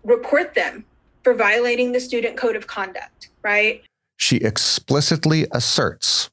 report 0.04 0.54
them 0.54 0.84
for 1.22 1.34
violating 1.34 1.92
the 1.92 2.00
student 2.00 2.36
code 2.36 2.56
of 2.56 2.66
conduct, 2.66 3.30
right? 3.42 3.82
She 4.16 4.36
explicitly 4.36 5.46
asserts 5.52 6.30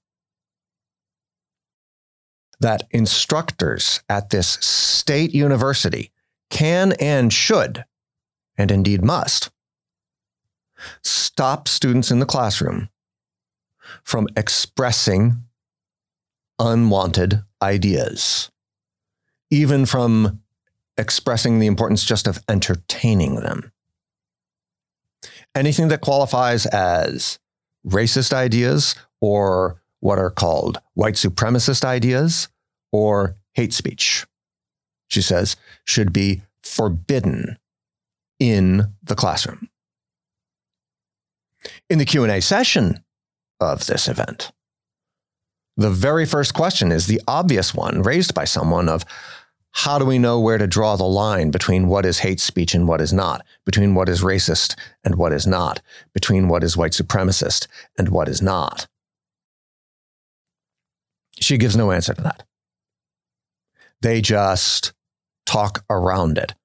that 2.59 2.83
instructors 2.91 4.01
at 4.09 4.31
this 4.31 4.47
state 4.47 5.33
university 5.33 6.11
can 6.49 6.93
and 6.99 7.31
should, 7.31 7.85
and 8.57 8.69
indeed 8.69 9.03
must, 9.03 9.49
stop 11.03 11.67
students 11.67 12.11
in 12.11 12.19
the 12.19 12.25
classroom 12.25 12.89
from 14.09 14.27
expressing 14.35 15.43
unwanted 16.57 17.43
ideas, 17.61 18.49
even 19.51 19.85
from 19.85 20.41
expressing 20.97 21.59
the 21.59 21.67
importance 21.67 22.03
just 22.03 22.25
of 22.25 22.43
entertaining 22.49 23.35
them. 23.35 23.71
Anything 25.53 25.89
that 25.89 26.01
qualifies 26.01 26.65
as 26.65 27.37
racist 27.85 28.33
ideas 28.33 28.95
or 29.21 29.79
what 29.99 30.17
are 30.17 30.31
called 30.31 30.81
white 30.95 31.13
supremacist 31.13 31.85
ideas 31.85 32.47
or 32.91 33.35
hate 33.53 33.73
speech, 33.73 34.25
she 35.07 35.21
says, 35.21 35.55
should 35.85 36.11
be 36.11 36.41
forbidden 36.63 37.59
in 38.39 38.91
the 39.03 39.15
classroom. 39.15 39.69
In 41.91 41.99
the 41.99 42.05
Q&A 42.05 42.41
session, 42.41 43.03
of 43.59 43.87
this 43.87 44.07
event. 44.07 44.51
the 45.77 45.89
very 45.89 46.25
first 46.25 46.53
question 46.53 46.91
is 46.91 47.07
the 47.07 47.21
obvious 47.27 47.73
one 47.73 48.01
raised 48.01 48.33
by 48.33 48.43
someone 48.43 48.89
of 48.89 49.05
how 49.71 49.99
do 49.99 50.05
we 50.05 50.17
know 50.17 50.39
where 50.39 50.57
to 50.57 50.67
draw 50.67 50.95
the 50.95 51.03
line 51.05 51.51
between 51.51 51.87
what 51.87 52.05
is 52.05 52.19
hate 52.19 52.39
speech 52.39 52.73
and 52.73 52.87
what 52.87 52.99
is 52.99 53.13
not, 53.13 53.45
between 53.65 53.93
what 53.93 54.09
is 54.09 54.21
racist 54.21 54.75
and 55.03 55.15
what 55.15 55.31
is 55.31 55.45
not, 55.47 55.81
between 56.13 56.47
what 56.47 56.63
is 56.63 56.75
white 56.75 56.91
supremacist 56.91 57.67
and 57.97 58.09
what 58.09 58.27
is 58.27 58.41
not? 58.41 58.87
She 61.39 61.57
gives 61.57 61.77
no 61.77 61.91
answer 61.91 62.13
to 62.13 62.21
that. 62.21 62.43
They 64.01 64.21
just 64.21 64.91
talk 65.45 65.83
around 65.89 66.37
it. 66.37 66.55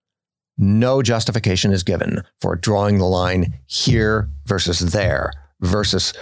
No 0.56 1.02
justification 1.02 1.72
is 1.72 1.82
given 1.82 2.22
for 2.40 2.56
drawing 2.56 2.98
the 2.98 3.06
line 3.06 3.60
here 3.66 4.30
versus 4.46 4.92
there 4.92 5.32
versus 5.60 6.12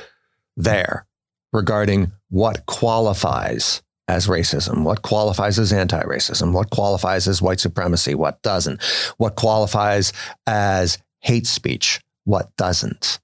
there 0.56 1.06
regarding 1.52 2.12
what 2.28 2.66
qualifies 2.66 3.82
as 4.08 4.26
racism, 4.26 4.84
what 4.84 5.02
qualifies 5.02 5.58
as 5.58 5.72
anti 5.72 6.02
racism, 6.02 6.52
what 6.52 6.70
qualifies 6.70 7.28
as 7.28 7.40
white 7.40 7.60
supremacy, 7.60 8.14
what 8.14 8.42
doesn't, 8.42 8.82
what 9.16 9.36
qualifies 9.36 10.12
as 10.46 10.98
hate 11.20 11.46
speech, 11.46 12.00
what 12.24 12.54
doesn't. 12.56 13.20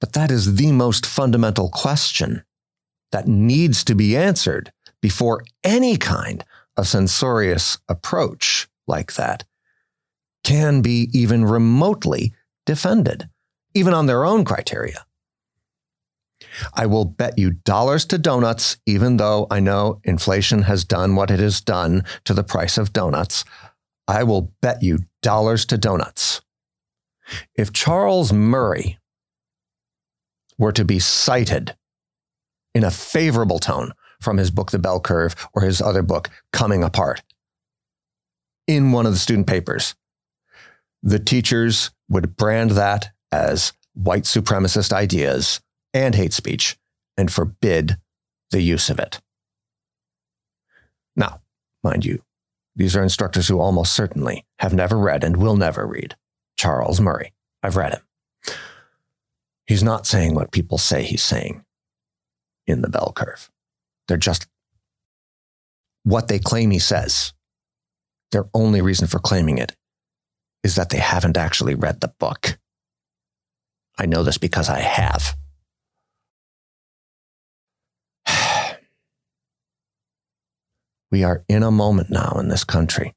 But 0.00 0.12
that 0.14 0.30
is 0.30 0.56
the 0.56 0.72
most 0.72 1.04
fundamental 1.04 1.68
question 1.68 2.44
that 3.12 3.28
needs 3.28 3.84
to 3.84 3.94
be 3.94 4.16
answered 4.16 4.72
before 5.02 5.42
any 5.64 5.96
kind 5.96 6.44
of 6.76 6.88
censorious 6.88 7.78
approach 7.88 8.68
like 8.86 9.14
that 9.14 9.44
can 10.44 10.80
be 10.80 11.08
even 11.12 11.44
remotely 11.44 12.32
defended, 12.64 13.28
even 13.74 13.94
on 13.94 14.06
their 14.06 14.24
own 14.24 14.44
criteria. 14.44 15.04
I 16.74 16.86
will 16.86 17.04
bet 17.04 17.38
you 17.38 17.50
dollars 17.50 18.04
to 18.06 18.18
donuts, 18.18 18.78
even 18.86 19.18
though 19.18 19.46
I 19.50 19.60
know 19.60 20.00
inflation 20.04 20.62
has 20.62 20.84
done 20.84 21.14
what 21.14 21.30
it 21.30 21.40
has 21.40 21.60
done 21.60 22.04
to 22.24 22.34
the 22.34 22.44
price 22.44 22.78
of 22.78 22.92
donuts. 22.92 23.44
I 24.08 24.22
will 24.24 24.52
bet 24.60 24.82
you 24.82 25.00
dollars 25.22 25.64
to 25.66 25.78
donuts. 25.78 26.40
If 27.54 27.72
Charles 27.72 28.32
Murray 28.32 28.98
were 30.58 30.72
to 30.72 30.84
be 30.84 30.98
cited 30.98 31.76
in 32.74 32.84
a 32.84 32.90
favorable 32.90 33.58
tone 33.58 33.92
from 34.20 34.36
his 34.36 34.50
book, 34.50 34.70
The 34.70 34.78
Bell 34.78 35.00
Curve, 35.00 35.34
or 35.54 35.62
his 35.62 35.80
other 35.80 36.02
book, 36.02 36.28
Coming 36.52 36.82
Apart, 36.82 37.22
in 38.66 38.92
one 38.92 39.06
of 39.06 39.12
the 39.12 39.18
student 39.18 39.46
papers, 39.46 39.94
the 41.02 41.18
teachers 41.18 41.90
would 42.08 42.36
brand 42.36 42.72
that 42.72 43.10
as 43.32 43.72
white 43.94 44.24
supremacist 44.24 44.92
ideas 44.92 45.60
and 45.92 46.14
hate 46.14 46.32
speech 46.32 46.76
and 47.16 47.32
forbid 47.32 47.98
the 48.50 48.62
use 48.62 48.90
of 48.90 48.98
it. 48.98 49.20
Now, 51.16 51.40
mind 51.82 52.04
you, 52.04 52.22
these 52.76 52.96
are 52.96 53.02
instructors 53.02 53.48
who 53.48 53.60
almost 53.60 53.92
certainly 53.92 54.46
have 54.58 54.72
never 54.72 54.96
read 54.96 55.24
and 55.24 55.36
will 55.36 55.56
never 55.56 55.86
read 55.86 56.16
Charles 56.56 57.00
Murray. 57.00 57.32
I've 57.62 57.76
read 57.76 57.92
him. 57.92 58.54
He's 59.66 59.82
not 59.82 60.06
saying 60.06 60.34
what 60.34 60.50
people 60.50 60.78
say 60.78 61.02
he's 61.02 61.22
saying 61.22 61.64
in 62.66 62.82
the 62.82 62.88
bell 62.88 63.12
curve. 63.14 63.50
They're 64.08 64.16
just 64.16 64.48
what 66.02 66.28
they 66.28 66.38
claim 66.38 66.70
he 66.70 66.78
says. 66.78 67.32
Their 68.32 68.48
only 68.54 68.80
reason 68.80 69.06
for 69.06 69.18
claiming 69.18 69.58
it 69.58 69.76
is 70.62 70.74
that 70.76 70.90
they 70.90 70.98
haven't 70.98 71.36
actually 71.36 71.74
read 71.74 72.00
the 72.00 72.12
book. 72.18 72.58
I 74.00 74.06
know 74.06 74.22
this 74.22 74.38
because 74.38 74.70
I 74.70 74.80
have. 74.80 75.36
we 81.12 81.22
are 81.22 81.44
in 81.50 81.62
a 81.62 81.70
moment 81.70 82.08
now 82.08 82.32
in 82.40 82.48
this 82.48 82.64
country. 82.64 83.14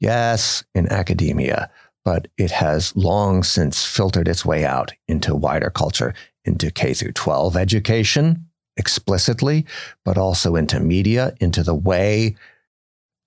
Yes, 0.00 0.64
in 0.74 0.90
academia, 0.90 1.70
but 2.06 2.28
it 2.38 2.52
has 2.52 2.96
long 2.96 3.42
since 3.42 3.84
filtered 3.84 4.28
its 4.28 4.46
way 4.46 4.64
out 4.64 4.94
into 5.08 5.36
wider 5.36 5.68
culture, 5.68 6.14
into 6.42 6.70
K 6.70 6.94
through 6.94 7.12
12 7.12 7.54
education 7.54 8.46
explicitly, 8.78 9.66
but 10.06 10.16
also 10.16 10.56
into 10.56 10.80
media, 10.80 11.34
into 11.38 11.62
the 11.62 11.74
way 11.74 12.34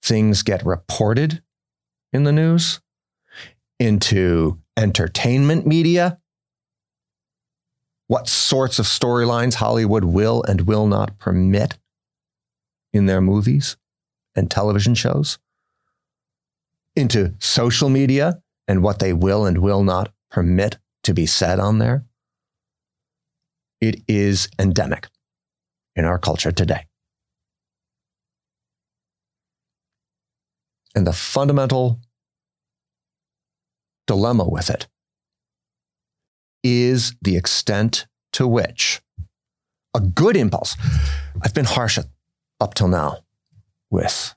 things 0.01 0.41
get 0.41 0.65
reported 0.65 1.43
in 2.11 2.23
the 2.23 2.31
news, 2.31 2.79
into 3.79 4.57
entertainment 4.77 5.67
media, 5.67 6.17
what 8.11 8.27
sorts 8.27 8.77
of 8.77 8.85
storylines 8.85 9.53
Hollywood 9.53 10.03
will 10.03 10.43
and 10.43 10.67
will 10.67 10.85
not 10.85 11.17
permit 11.17 11.77
in 12.91 13.05
their 13.05 13.21
movies 13.21 13.77
and 14.35 14.51
television 14.51 14.93
shows, 14.93 15.39
into 16.93 17.33
social 17.39 17.87
media 17.87 18.41
and 18.67 18.83
what 18.83 18.99
they 18.99 19.13
will 19.13 19.45
and 19.45 19.59
will 19.59 19.81
not 19.81 20.11
permit 20.29 20.77
to 21.03 21.13
be 21.13 21.25
said 21.25 21.57
on 21.57 21.79
there. 21.79 22.03
It 23.79 24.01
is 24.09 24.49
endemic 24.59 25.07
in 25.95 26.03
our 26.03 26.19
culture 26.19 26.51
today. 26.51 26.87
And 30.93 31.07
the 31.07 31.13
fundamental 31.13 32.01
dilemma 34.05 34.43
with 34.49 34.69
it 34.69 34.89
is 36.63 37.15
the 37.21 37.37
extent 37.37 38.07
to 38.33 38.47
which 38.47 39.01
a 39.93 39.99
good 39.99 40.37
impulse, 40.37 40.75
I've 41.41 41.53
been 41.53 41.65
harsh 41.65 41.99
up 42.59 42.73
till 42.73 42.87
now 42.87 43.19
with 43.89 44.35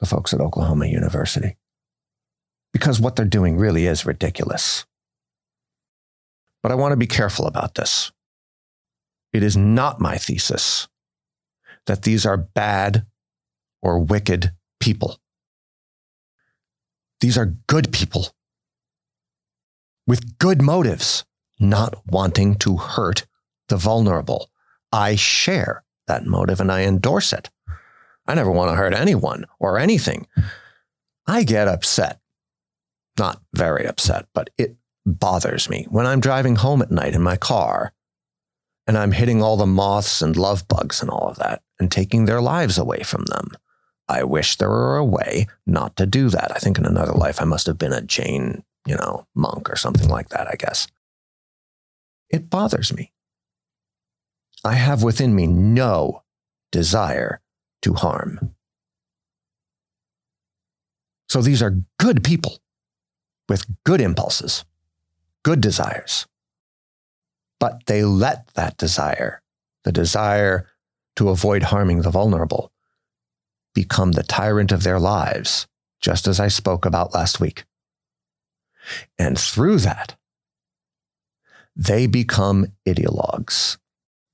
the 0.00 0.06
folks 0.06 0.32
at 0.32 0.40
Oklahoma 0.40 0.86
University 0.86 1.56
because 2.72 3.00
what 3.00 3.16
they're 3.16 3.26
doing 3.26 3.56
really 3.56 3.86
is 3.86 4.06
ridiculous. 4.06 4.86
But 6.62 6.72
I 6.72 6.76
want 6.76 6.92
to 6.92 6.96
be 6.96 7.06
careful 7.06 7.46
about 7.46 7.74
this. 7.74 8.12
It 9.32 9.42
is 9.42 9.56
not 9.56 10.00
my 10.00 10.16
thesis 10.16 10.88
that 11.86 12.02
these 12.02 12.24
are 12.24 12.36
bad 12.36 13.06
or 13.82 13.98
wicked 13.98 14.52
people. 14.80 15.18
These 17.20 17.36
are 17.36 17.54
good 17.66 17.92
people 17.92 18.28
with 20.08 20.38
good 20.38 20.62
motives, 20.62 21.24
not 21.60 21.94
wanting 22.06 22.56
to 22.56 22.78
hurt 22.78 23.26
the 23.68 23.76
vulnerable. 23.76 24.50
I 24.90 25.14
share 25.14 25.84
that 26.06 26.24
motive 26.26 26.60
and 26.60 26.72
I 26.72 26.82
endorse 26.82 27.32
it. 27.32 27.50
I 28.26 28.34
never 28.34 28.50
want 28.50 28.70
to 28.70 28.76
hurt 28.76 28.94
anyone 28.94 29.44
or 29.60 29.78
anything. 29.78 30.26
I 31.26 31.44
get 31.44 31.68
upset. 31.68 32.20
Not 33.18 33.42
very 33.54 33.86
upset, 33.86 34.26
but 34.32 34.48
it 34.56 34.76
bothers 35.04 35.68
me 35.68 35.86
when 35.90 36.06
I'm 36.06 36.20
driving 36.20 36.56
home 36.56 36.80
at 36.82 36.90
night 36.90 37.14
in 37.14 37.22
my 37.22 37.36
car 37.36 37.92
and 38.86 38.96
I'm 38.96 39.12
hitting 39.12 39.42
all 39.42 39.58
the 39.58 39.66
moths 39.66 40.22
and 40.22 40.36
love 40.36 40.66
bugs 40.68 41.02
and 41.02 41.10
all 41.10 41.28
of 41.28 41.36
that 41.36 41.62
and 41.78 41.92
taking 41.92 42.24
their 42.24 42.40
lives 42.40 42.78
away 42.78 43.02
from 43.02 43.24
them. 43.26 43.50
I 44.08 44.24
wish 44.24 44.56
there 44.56 44.70
were 44.70 44.96
a 44.96 45.04
way 45.04 45.48
not 45.66 45.96
to 45.96 46.06
do 46.06 46.30
that. 46.30 46.50
I 46.54 46.58
think 46.58 46.78
in 46.78 46.86
another 46.86 47.12
life 47.12 47.42
I 47.42 47.44
must 47.44 47.66
have 47.66 47.76
been 47.76 47.92
a 47.92 48.00
Jain, 48.00 48.64
you 48.86 48.96
know, 48.96 49.26
monk 49.34 49.70
or 49.70 49.76
something 49.76 50.08
like 50.08 50.28
that, 50.30 50.48
I 50.48 50.54
guess. 50.58 50.86
It 52.30 52.50
bothers 52.50 52.92
me. 52.92 53.12
I 54.64 54.74
have 54.74 55.02
within 55.02 55.34
me 55.34 55.46
no 55.46 56.22
desire 56.72 57.40
to 57.82 57.94
harm. 57.94 58.54
So 61.28 61.42
these 61.42 61.62
are 61.62 61.82
good 61.98 62.24
people 62.24 62.58
with 63.48 63.66
good 63.84 64.00
impulses, 64.00 64.64
good 65.42 65.60
desires 65.60 66.26
but 67.60 67.86
they 67.86 68.04
let 68.04 68.48
that 68.54 68.76
desire, 68.76 69.42
the 69.84 69.92
desire 69.92 70.66
to 71.16 71.30
avoid 71.30 71.64
harming 71.64 72.02
the 72.02 72.10
vulnerable, 72.10 72.72
become 73.74 74.12
the 74.12 74.22
tyrant 74.22 74.72
of 74.72 74.82
their 74.82 74.98
lives, 74.98 75.66
just 76.00 76.28
as 76.28 76.38
I 76.38 76.48
spoke 76.48 76.84
about 76.84 77.14
last 77.14 77.40
week. 77.40 77.64
And 79.18 79.38
through 79.38 79.78
that, 79.78 80.16
they 81.74 82.06
become 82.06 82.66
ideologues. 82.86 83.78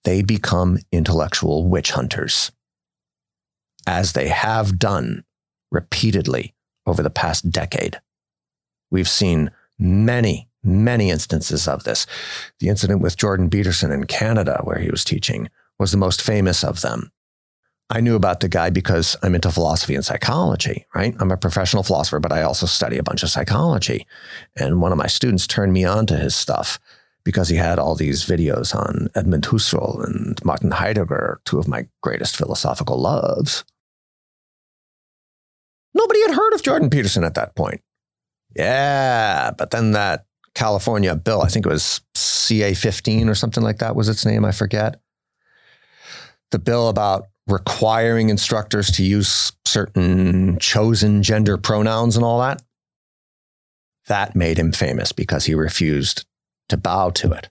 They 0.04 0.22
become 0.22 0.78
intellectual 0.92 1.66
witch 1.66 1.92
hunters, 1.92 2.52
as 3.86 4.12
they 4.12 4.28
have 4.28 4.78
done 4.78 5.24
repeatedly 5.70 6.54
over 6.86 7.02
the 7.02 7.10
past 7.10 7.50
decade. 7.50 8.00
We've 8.90 9.08
seen 9.08 9.50
many 9.78 10.48
many 10.64 11.10
instances 11.10 11.68
of 11.68 11.84
this. 11.84 12.06
The 12.58 12.68
incident 12.68 13.02
with 13.02 13.16
Jordan 13.16 13.50
Peterson 13.50 13.92
in 13.92 14.04
Canada, 14.04 14.60
where 14.64 14.78
he 14.78 14.90
was 14.90 15.04
teaching, 15.04 15.50
was 15.78 15.92
the 15.92 15.98
most 15.98 16.22
famous 16.22 16.64
of 16.64 16.80
them. 16.80 17.12
I 17.94 18.00
knew 18.00 18.16
about 18.16 18.40
the 18.40 18.48
guy 18.48 18.70
because 18.70 19.14
I'm 19.22 19.36
into 19.36 19.52
philosophy 19.52 19.94
and 19.94 20.04
psychology, 20.04 20.84
right? 20.96 21.14
I'm 21.20 21.30
a 21.30 21.36
professional 21.36 21.84
philosopher, 21.84 22.18
but 22.18 22.32
I 22.32 22.42
also 22.42 22.66
study 22.66 22.98
a 22.98 23.04
bunch 23.04 23.22
of 23.22 23.30
psychology. 23.30 24.04
And 24.56 24.82
one 24.82 24.90
of 24.90 24.98
my 24.98 25.06
students 25.06 25.46
turned 25.46 25.72
me 25.72 25.84
on 25.84 26.04
to 26.06 26.16
his 26.16 26.34
stuff 26.34 26.80
because 27.24 27.50
he 27.50 27.56
had 27.56 27.78
all 27.78 27.94
these 27.94 28.24
videos 28.24 28.74
on 28.74 29.10
Edmund 29.14 29.44
Husserl 29.44 30.04
and 30.04 30.44
Martin 30.44 30.72
Heidegger, 30.72 31.40
two 31.44 31.60
of 31.60 31.68
my 31.68 31.86
greatest 32.02 32.34
philosophical 32.36 33.00
loves. 33.00 33.64
Nobody 35.94 36.20
had 36.22 36.34
heard 36.34 36.52
of 36.52 36.64
Jordan 36.64 36.90
Peterson 36.90 37.22
at 37.22 37.34
that 37.34 37.54
point. 37.54 37.80
Yeah, 38.56 39.52
but 39.56 39.70
then 39.70 39.92
that 39.92 40.26
California 40.56 41.14
bill, 41.14 41.42
I 41.42 41.48
think 41.48 41.64
it 41.64 41.68
was 41.68 42.00
CA 42.16 42.74
15 42.74 43.28
or 43.28 43.36
something 43.36 43.62
like 43.62 43.78
that 43.78 43.94
was 43.94 44.08
its 44.08 44.26
name, 44.26 44.44
I 44.44 44.50
forget. 44.50 45.00
The 46.50 46.58
bill 46.58 46.88
about 46.88 47.28
requiring 47.46 48.30
instructors 48.30 48.90
to 48.92 49.04
use 49.04 49.52
certain 49.64 50.58
chosen 50.58 51.22
gender 51.22 51.56
pronouns 51.56 52.16
and 52.16 52.24
all 52.24 52.40
that. 52.40 52.62
That 54.06 54.36
made 54.36 54.58
him 54.58 54.72
famous 54.72 55.12
because 55.12 55.44
he 55.46 55.54
refused 55.54 56.24
to 56.68 56.76
bow 56.76 57.10
to 57.10 57.32
it. 57.32 57.48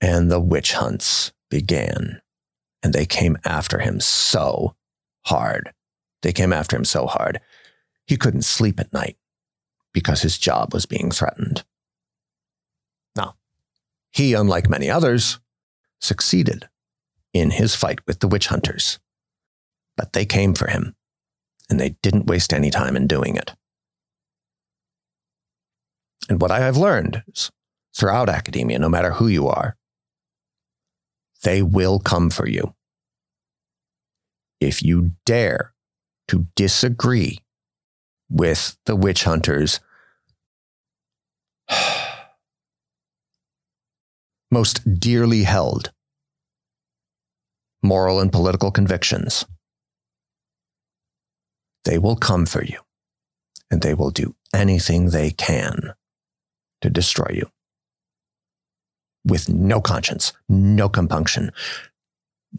And 0.00 0.30
the 0.30 0.40
witch 0.40 0.72
hunts 0.74 1.32
began, 1.50 2.20
and 2.82 2.92
they 2.92 3.06
came 3.06 3.38
after 3.44 3.78
him 3.78 4.00
so 4.00 4.74
hard. 5.26 5.72
They 6.22 6.32
came 6.32 6.52
after 6.52 6.76
him 6.76 6.84
so 6.84 7.06
hard. 7.06 7.40
He 8.06 8.16
couldn't 8.16 8.42
sleep 8.42 8.78
at 8.80 8.92
night 8.92 9.16
because 9.92 10.22
his 10.22 10.38
job 10.38 10.74
was 10.74 10.86
being 10.86 11.10
threatened. 11.10 11.64
Now, 13.16 13.36
he, 14.12 14.34
unlike 14.34 14.68
many 14.68 14.90
others, 14.90 15.38
succeeded 16.00 16.68
in 17.34 17.50
his 17.50 17.74
fight 17.74 17.98
with 18.06 18.20
the 18.20 18.28
witch 18.28 18.46
hunters. 18.46 18.98
But 19.96 20.14
they 20.14 20.24
came 20.24 20.54
for 20.54 20.68
him, 20.68 20.94
and 21.68 21.78
they 21.78 21.96
didn't 22.00 22.26
waste 22.26 22.54
any 22.54 22.70
time 22.70 22.96
in 22.96 23.06
doing 23.06 23.36
it. 23.36 23.52
And 26.28 26.40
what 26.40 26.50
I 26.50 26.60
have 26.60 26.76
learned 26.76 27.22
throughout 27.94 28.28
academia, 28.30 28.78
no 28.78 28.88
matter 28.88 29.12
who 29.12 29.26
you 29.26 29.46
are, 29.48 29.76
they 31.42 31.60
will 31.60 31.98
come 31.98 32.30
for 32.30 32.48
you. 32.48 32.74
If 34.60 34.82
you 34.82 35.10
dare 35.26 35.74
to 36.28 36.46
disagree 36.56 37.40
with 38.30 38.78
the 38.86 38.96
witch 38.96 39.24
hunters, 39.24 39.80
most 44.50 44.98
dearly 44.98 45.42
held 45.42 45.92
moral 47.84 48.18
and 48.18 48.32
political 48.32 48.70
convictions, 48.70 49.44
they 51.84 51.98
will 51.98 52.16
come 52.16 52.46
for 52.46 52.64
you 52.64 52.80
and 53.70 53.82
they 53.82 53.92
will 53.92 54.10
do 54.10 54.34
anything 54.54 55.10
they 55.10 55.30
can 55.30 55.92
to 56.80 56.88
destroy 56.88 57.30
you. 57.32 57.50
With 59.26 59.48
no 59.48 59.80
conscience, 59.80 60.32
no 60.48 60.88
compunction, 60.88 61.50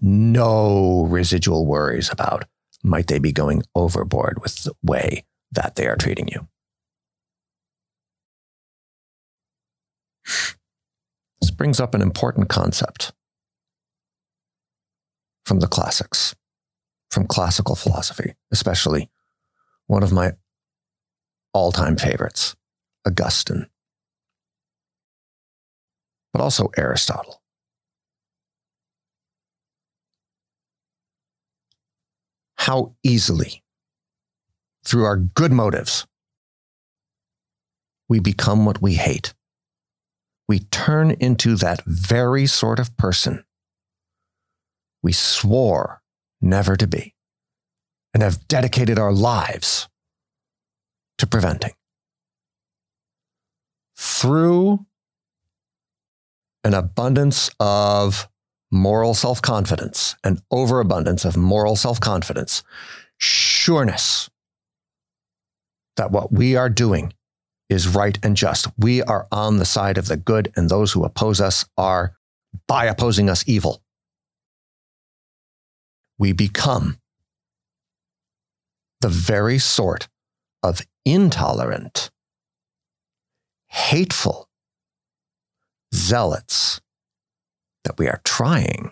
no 0.01 1.05
residual 1.09 1.65
worries 1.65 2.11
about 2.11 2.45
might 2.83 3.07
they 3.07 3.19
be 3.19 3.31
going 3.31 3.63
overboard 3.73 4.41
with 4.41 4.63
the 4.63 4.73
way 4.83 5.25
that 5.51 5.75
they 5.75 5.87
are 5.87 5.95
treating 5.95 6.27
you. 6.27 6.47
This 11.41 11.51
brings 11.51 11.79
up 11.79 11.95
an 11.95 12.01
important 12.01 12.49
concept 12.49 13.11
from 15.45 15.59
the 15.59 15.67
classics, 15.67 16.35
from 17.11 17.27
classical 17.27 17.75
philosophy, 17.75 18.33
especially 18.51 19.09
one 19.87 20.03
of 20.03 20.11
my 20.11 20.33
all 21.53 21.71
time 21.71 21.95
favorites, 21.95 22.55
Augustine, 23.07 23.67
but 26.33 26.41
also 26.41 26.69
Aristotle. 26.77 27.41
How 32.57 32.95
easily, 33.03 33.63
through 34.83 35.05
our 35.05 35.17
good 35.17 35.51
motives, 35.51 36.07
we 38.09 38.19
become 38.19 38.65
what 38.65 38.81
we 38.81 38.95
hate. 38.95 39.33
We 40.47 40.59
turn 40.59 41.11
into 41.11 41.55
that 41.57 41.83
very 41.85 42.47
sort 42.47 42.79
of 42.79 42.97
person 42.97 43.45
we 45.05 45.11
swore 45.11 46.01
never 46.41 46.75
to 46.75 46.87
be 46.87 47.13
and 48.11 48.23
have 48.23 48.47
dedicated 48.47 48.97
our 48.97 49.13
lives 49.13 49.87
to 51.19 51.27
preventing. 51.27 51.73
Through 53.95 54.87
an 56.63 56.73
abundance 56.73 57.51
of 57.59 58.27
moral 58.71 59.13
self 59.13 59.43
confidence, 59.43 60.15
an 60.23 60.41
overabundance 60.49 61.23
of 61.23 61.37
moral 61.37 61.75
self 61.75 61.99
confidence, 61.99 62.63
sureness 63.19 64.27
that 65.97 66.09
what 66.11 66.31
we 66.31 66.55
are 66.55 66.69
doing 66.69 67.13
is 67.69 67.87
right 67.87 68.17
and 68.23 68.35
just. 68.35 68.67
We 68.75 69.03
are 69.03 69.27
on 69.31 69.57
the 69.57 69.65
side 69.65 69.99
of 69.99 70.07
the 70.07 70.17
good, 70.17 70.51
and 70.55 70.67
those 70.67 70.93
who 70.93 71.05
oppose 71.05 71.39
us 71.39 71.63
are, 71.77 72.15
by 72.67 72.85
opposing 72.85 73.29
us, 73.29 73.43
evil 73.47 73.84
we 76.17 76.31
become 76.31 76.97
the 79.01 79.09
very 79.09 79.59
sort 79.59 80.07
of 80.63 80.81
intolerant, 81.05 82.09
hateful 83.67 84.49
zealots 85.93 86.81
that 87.83 87.97
we 87.97 88.07
are 88.07 88.21
trying 88.23 88.91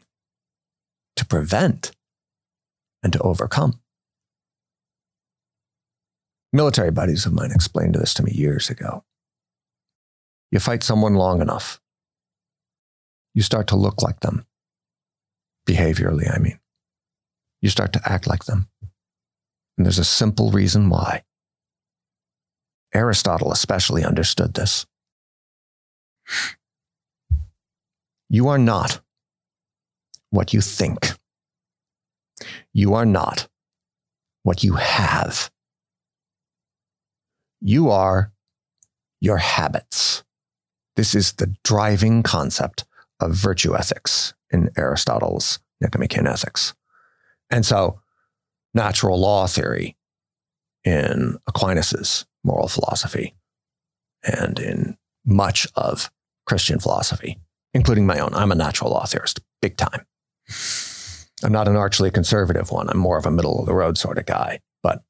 to 1.16 1.26
prevent 1.26 1.92
and 3.02 3.14
to 3.14 3.20
overcome. 3.20 3.80
Military 6.52 6.92
buddies 6.92 7.26
of 7.26 7.34
mine 7.34 7.52
explained 7.52 7.96
this 7.96 8.14
to 8.14 8.24
me 8.24 8.32
years 8.32 8.70
ago. 8.70 9.04
You 10.52 10.60
fight 10.60 10.84
someone 10.84 11.16
long 11.16 11.42
enough, 11.42 11.82
you 13.34 13.42
start 13.42 13.66
to 13.68 13.76
look 13.76 14.04
like 14.04 14.20
them, 14.20 14.46
behaviorally, 15.68 16.32
I 16.32 16.38
mean 16.38 16.60
you 17.64 17.70
start 17.70 17.94
to 17.94 18.02
act 18.04 18.28
like 18.28 18.44
them. 18.44 18.68
And 19.78 19.86
there's 19.86 19.98
a 19.98 20.04
simple 20.04 20.52
reason 20.52 20.90
why. 20.90 21.24
Aristotle 22.94 23.54
especially 23.54 24.04
understood 24.04 24.54
this. 24.54 24.86
You 28.30 28.50
are 28.50 28.58
not 28.58 29.00
what 30.30 30.54
you 30.54 30.60
think. 30.60 31.14
You 32.74 32.94
are 32.96 33.06
not 33.06 33.48
what 34.44 34.64
you 34.64 34.74
have. 34.74 35.50
You 37.62 37.90
are 37.90 38.34
your 39.22 39.38
habits. 39.38 40.26
This 40.98 41.16
is 41.16 41.34
the 41.34 41.56
driving 41.64 42.24
concept 42.24 42.84
of 43.22 43.32
virtue 43.32 43.74
ethics 43.74 44.34
in 44.52 44.70
Aristotle's 44.78 45.60
Nicomachean 45.80 46.28
Ethics. 46.28 46.74
And 47.54 47.64
so, 47.64 48.02
natural 48.74 49.20
law 49.20 49.46
theory 49.46 49.96
in 50.84 51.38
Aquinas's 51.48 52.26
moral 52.44 52.68
philosophy 52.68 53.36
and 54.24 54.58
in 54.58 54.98
much 55.24 55.68
of 55.76 56.10
Christian 56.48 56.80
philosophy, 56.80 57.40
including 57.76 58.08
my 58.08 58.18
own. 58.18 58.34
I'm 58.34 58.52
a 58.52 58.56
natural 58.56 58.90
law 58.90 59.06
theorist, 59.06 59.40
big 59.62 59.78
time. 59.78 60.04
I'm 61.44 61.52
not 61.52 61.68
an 61.68 61.76
archly 61.76 62.10
conservative 62.10 62.72
one. 62.72 62.90
I'm 62.90 62.98
more 62.98 63.20
of 63.20 63.28
a 63.28 63.32
middle 63.32 63.60
of 63.60 63.68
the 63.68 63.76
road 63.76 64.00
sort 64.00 64.18
of 64.18 64.26
guy. 64.26 64.60
But 64.82 65.04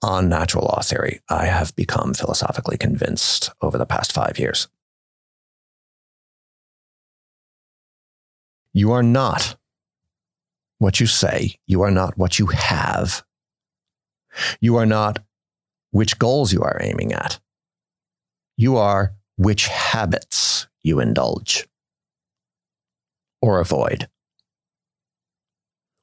on 0.00 0.28
natural 0.28 0.66
law 0.66 0.82
theory, 0.82 1.22
I 1.28 1.46
have 1.46 1.74
become 1.74 2.14
philosophically 2.14 2.78
convinced 2.78 3.50
over 3.60 3.76
the 3.76 3.84
past 3.84 4.12
five 4.12 4.38
years. 4.38 4.68
You 8.72 8.92
are 8.92 9.02
not 9.02 9.56
what 10.80 10.98
you 10.98 11.06
say. 11.06 11.56
You 11.66 11.82
are 11.82 11.90
not 11.90 12.16
what 12.16 12.38
you 12.38 12.46
have. 12.46 13.22
You 14.60 14.76
are 14.76 14.86
not 14.86 15.22
which 15.90 16.18
goals 16.18 16.52
you 16.52 16.62
are 16.62 16.78
aiming 16.80 17.12
at. 17.12 17.38
You 18.56 18.78
are 18.78 19.14
which 19.36 19.68
habits 19.68 20.66
you 20.82 20.98
indulge 20.98 21.68
or 23.42 23.60
avoid. 23.60 24.08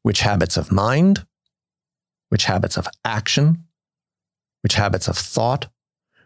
Which 0.04 0.22
habits 0.22 0.58
of 0.58 0.72
mind, 0.72 1.26
which 2.30 2.46
habits 2.46 2.78
of 2.78 2.88
action, 3.04 3.66
which 4.62 4.76
habits 4.76 5.08
of 5.08 5.18
thought, 5.18 5.70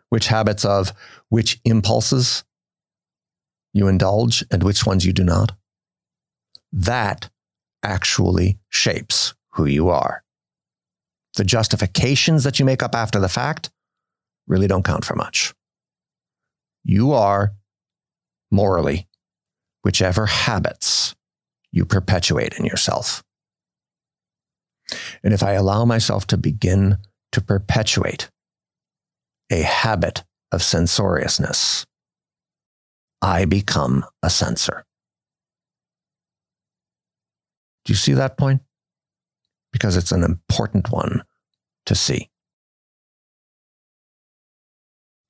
which 0.10 0.28
habits 0.28 0.66
of 0.66 0.92
which 1.30 1.62
impulses 1.64 2.44
you 3.74 3.88
indulge 3.88 4.44
and 4.52 4.62
which 4.62 4.86
ones 4.86 5.06
you 5.06 5.14
do 5.14 5.24
not. 5.24 5.54
That 6.74 7.30
actually 7.84 8.58
shapes 8.70 9.34
who 9.54 9.66
you 9.66 9.90
are. 9.90 10.24
The 11.36 11.44
justifications 11.44 12.44
that 12.44 12.60
you 12.60 12.66
make 12.66 12.84
up 12.84 12.96
after 12.96 13.20
the 13.20 13.30
fact 13.30 13.70
really 14.48 14.68
don't 14.68 14.86
count 14.86 15.06
for 15.06 15.16
much. 15.16 15.54
You 16.84 17.14
are 17.14 17.54
morally 18.50 19.08
whichever 19.84 20.26
habits 20.26 21.16
you 21.72 21.86
perpetuate 21.86 22.54
in 22.60 22.66
yourself. 22.66 23.24
And 25.24 25.34
if 25.34 25.42
I 25.42 25.54
allow 25.54 25.86
myself 25.86 26.28
to 26.28 26.38
begin 26.38 26.98
to 27.32 27.42
perpetuate 27.42 28.30
a 29.50 29.62
habit 29.62 30.24
of 30.52 30.62
censoriousness, 30.62 31.86
I 33.22 33.46
become 33.46 34.06
a 34.22 34.30
censor. 34.30 34.84
Do 37.86 37.94
you 37.94 37.98
see 37.98 38.14
that 38.14 38.38
point? 38.38 38.62
Because 39.72 39.98
it's 39.98 40.12
an 40.12 40.24
important 40.24 40.92
one 40.92 41.24
to 41.86 41.96
see. 41.96 42.30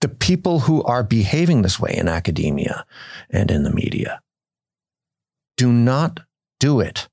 The 0.01 0.09
people 0.09 0.61
who 0.61 0.83
are 0.83 1.03
behaving 1.03 1.61
this 1.61 1.79
way 1.79 1.93
in 1.95 2.07
academia 2.07 2.85
and 3.29 3.51
in 3.51 3.63
the 3.63 3.69
media 3.69 4.21
do 5.57 5.71
not 5.71 6.21
do 6.59 6.79
it 6.79 7.07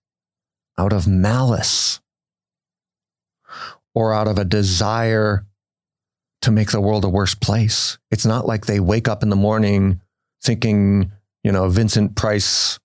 out 0.78 0.92
of 0.92 1.06
malice 1.06 2.00
or 3.94 4.14
out 4.14 4.28
of 4.28 4.38
a 4.38 4.44
desire 4.44 5.44
to 6.40 6.50
make 6.50 6.70
the 6.70 6.80
world 6.80 7.04
a 7.04 7.08
worse 7.08 7.34
place. 7.34 7.98
It's 8.10 8.24
not 8.24 8.46
like 8.46 8.66
they 8.66 8.80
wake 8.80 9.08
up 9.08 9.22
in 9.22 9.28
the 9.28 9.36
morning 9.36 10.00
thinking, 10.42 11.12
you 11.42 11.52
know, 11.52 11.68
Vincent 11.68 12.14
Price 12.16 12.78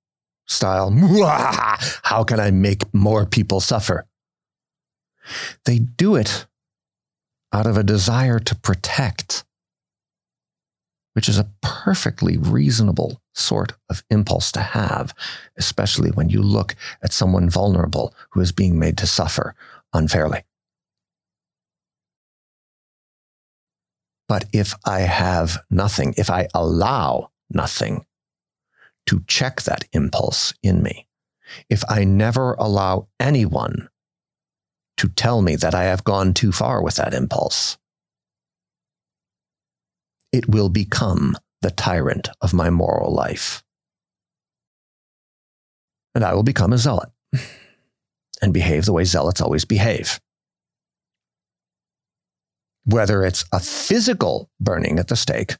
style, 0.54 0.92
how 2.04 2.24
can 2.24 2.40
I 2.40 2.52
make 2.52 2.82
more 2.94 3.26
people 3.26 3.60
suffer? 3.60 4.06
They 5.66 5.80
do 5.80 6.16
it 6.16 6.46
out 7.52 7.68
of 7.68 7.78
a 7.78 7.84
desire 7.84 8.40
to 8.40 8.56
protect, 8.56 9.44
which 11.14 11.30
is 11.30 11.38
a 11.38 11.50
perfectly 11.62 12.38
reasonable 12.38 13.22
sort 13.34 13.74
of 13.90 14.04
impulse 14.10 14.52
to 14.54 14.62
have, 14.62 15.14
especially 15.58 16.12
when 16.12 16.30
you 16.30 16.42
look 16.42 16.76
at 17.04 17.14
someone 17.14 17.50
vulnerable 17.50 18.14
who 18.32 18.42
is 18.42 18.52
being 18.52 18.80
made 18.80 18.98
to 18.98 19.08
suffer 19.08 19.56
unfairly. 19.94 20.44
But 24.28 24.46
if 24.54 24.74
I 24.86 25.02
have 25.02 25.60
nothing, 25.70 26.16
if 26.18 26.30
I 26.30 26.48
allow 26.54 27.30
nothing 27.50 28.06
to 29.08 29.24
check 29.28 29.62
that 29.64 29.86
impulse 29.94 30.54
in 30.64 30.82
me, 30.82 31.08
if 31.70 31.84
I 31.90 32.04
never 32.04 32.54
allow 32.54 33.08
anyone 33.20 33.90
to 34.98 35.10
tell 35.10 35.42
me 35.42 35.56
that 35.56 35.76
I 35.76 35.84
have 35.84 36.04
gone 36.04 36.34
too 36.34 36.52
far 36.52 36.82
with 36.82 36.96
that 36.96 37.14
impulse, 37.14 37.78
it 40.32 40.48
will 40.48 40.70
become 40.70 41.36
the 41.62 41.72
tyrant 41.72 42.30
of 42.42 42.54
my 42.54 42.70
moral 42.70 43.14
life. 43.14 43.64
And 46.16 46.24
I 46.24 46.34
will 46.34 46.44
become 46.44 46.74
a 46.74 46.78
zealot 46.78 47.10
and 48.42 48.54
behave 48.54 48.86
the 48.86 48.94
way 48.94 49.04
zealots 49.04 49.42
always 49.42 49.66
behave 49.66 50.20
whether 52.86 53.24
it's 53.24 53.46
a 53.52 53.60
physical 53.60 54.50
burning 54.60 55.00
at 55.00 55.08
the 55.08 55.16
stake 55.16 55.56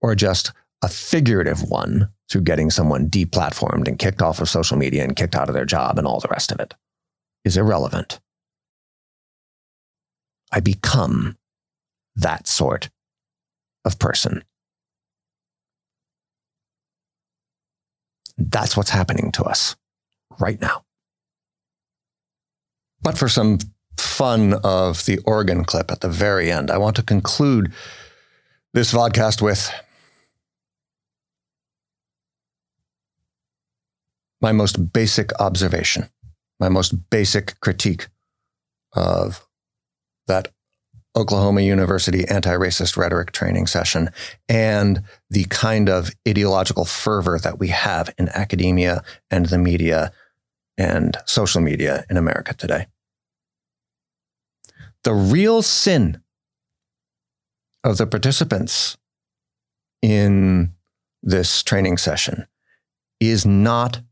or 0.00 0.14
just 0.14 0.52
a 0.82 0.88
figurative 0.88 1.62
one 1.62 2.10
through 2.30 2.42
getting 2.42 2.70
someone 2.70 3.08
deplatformed 3.08 3.88
and 3.88 3.98
kicked 3.98 4.20
off 4.20 4.40
of 4.40 4.48
social 4.48 4.76
media 4.76 5.04
and 5.04 5.16
kicked 5.16 5.34
out 5.34 5.48
of 5.48 5.54
their 5.54 5.64
job 5.64 5.98
and 5.98 6.06
all 6.06 6.20
the 6.20 6.28
rest 6.28 6.50
of 6.52 6.60
it, 6.60 6.74
is 7.44 7.56
irrelevant. 7.56 8.20
I 10.52 10.60
become 10.60 11.36
that 12.14 12.46
sort 12.46 12.88
of 13.84 13.98
person. 13.98 14.44
That's 18.36 18.76
what's 18.76 18.90
happening 18.90 19.32
to 19.32 19.44
us 19.44 19.76
right 20.38 20.60
now. 20.60 20.84
But 23.02 23.16
for 23.16 23.28
some 23.28 23.58
fun 23.98 24.54
of 24.64 25.04
the 25.06 25.18
Oregon 25.24 25.64
clip 25.64 25.90
at 25.90 26.00
the 26.00 26.08
very 26.08 26.50
end, 26.50 26.70
I 26.70 26.78
want 26.78 26.96
to 26.96 27.02
conclude 27.02 27.72
this 28.74 28.92
vodcast 28.92 29.40
with 29.40 29.72
my 34.46 34.52
most 34.52 34.92
basic 34.92 35.32
observation, 35.40 36.08
my 36.60 36.68
most 36.68 37.10
basic 37.10 37.58
critique 37.58 38.06
of 38.92 39.44
that 40.28 40.52
Oklahoma 41.16 41.62
University 41.62 42.24
anti 42.28 42.54
racist 42.54 42.96
rhetoric 42.96 43.32
training 43.32 43.66
session 43.66 44.08
and 44.48 45.02
the 45.28 45.46
kind 45.46 45.88
of 45.88 46.10
ideological 46.28 46.84
fervor 46.84 47.40
that 47.40 47.58
we 47.58 47.68
have 47.68 48.14
in 48.18 48.28
academia 48.28 49.02
and 49.32 49.46
the 49.46 49.58
media 49.58 50.12
and 50.78 51.16
social 51.24 51.60
media 51.60 52.04
in 52.08 52.16
America 52.16 52.54
today. 52.54 52.86
The 55.02 55.12
real 55.12 55.60
sin 55.60 56.22
of 57.82 57.96
the 57.96 58.06
participants 58.06 58.96
in 60.02 60.70
this 61.20 61.64
training 61.64 61.96
session 61.98 62.46
is 63.18 63.44
not 63.44 64.02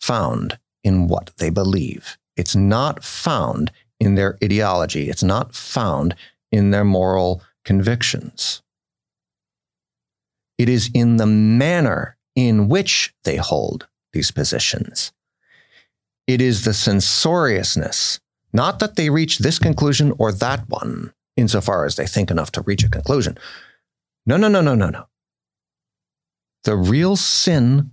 found 0.00 0.58
in 0.82 1.08
what 1.08 1.30
they 1.38 1.50
believe. 1.50 2.18
It's 2.36 2.56
not 2.56 3.04
found 3.04 3.70
in 3.98 4.14
their 4.14 4.38
ideology. 4.42 5.10
It's 5.10 5.22
not 5.22 5.54
found 5.54 6.14
in 6.50 6.70
their 6.70 6.84
moral 6.84 7.42
convictions. 7.64 8.62
It 10.58 10.68
is 10.68 10.90
in 10.94 11.16
the 11.16 11.26
manner 11.26 12.16
in 12.34 12.68
which 12.68 13.14
they 13.24 13.36
hold 13.36 13.88
these 14.12 14.30
positions. 14.30 15.12
It 16.26 16.40
is 16.40 16.64
the 16.64 16.74
censoriousness 16.74 18.20
not 18.52 18.80
that 18.80 18.96
they 18.96 19.10
reach 19.10 19.38
this 19.38 19.58
conclusion 19.58 20.12
or 20.18 20.32
that 20.32 20.68
one, 20.68 21.12
insofar 21.36 21.84
as 21.84 21.96
they 21.96 22.06
think 22.06 22.30
enough 22.30 22.50
to 22.52 22.62
reach 22.62 22.82
a 22.82 22.88
conclusion. 22.88 23.38
No, 24.26 24.36
no, 24.36 24.48
no, 24.48 24.60
no, 24.60 24.74
no, 24.74 24.90
no. 24.90 25.06
The 26.64 26.76
real 26.76 27.16
sin 27.16 27.92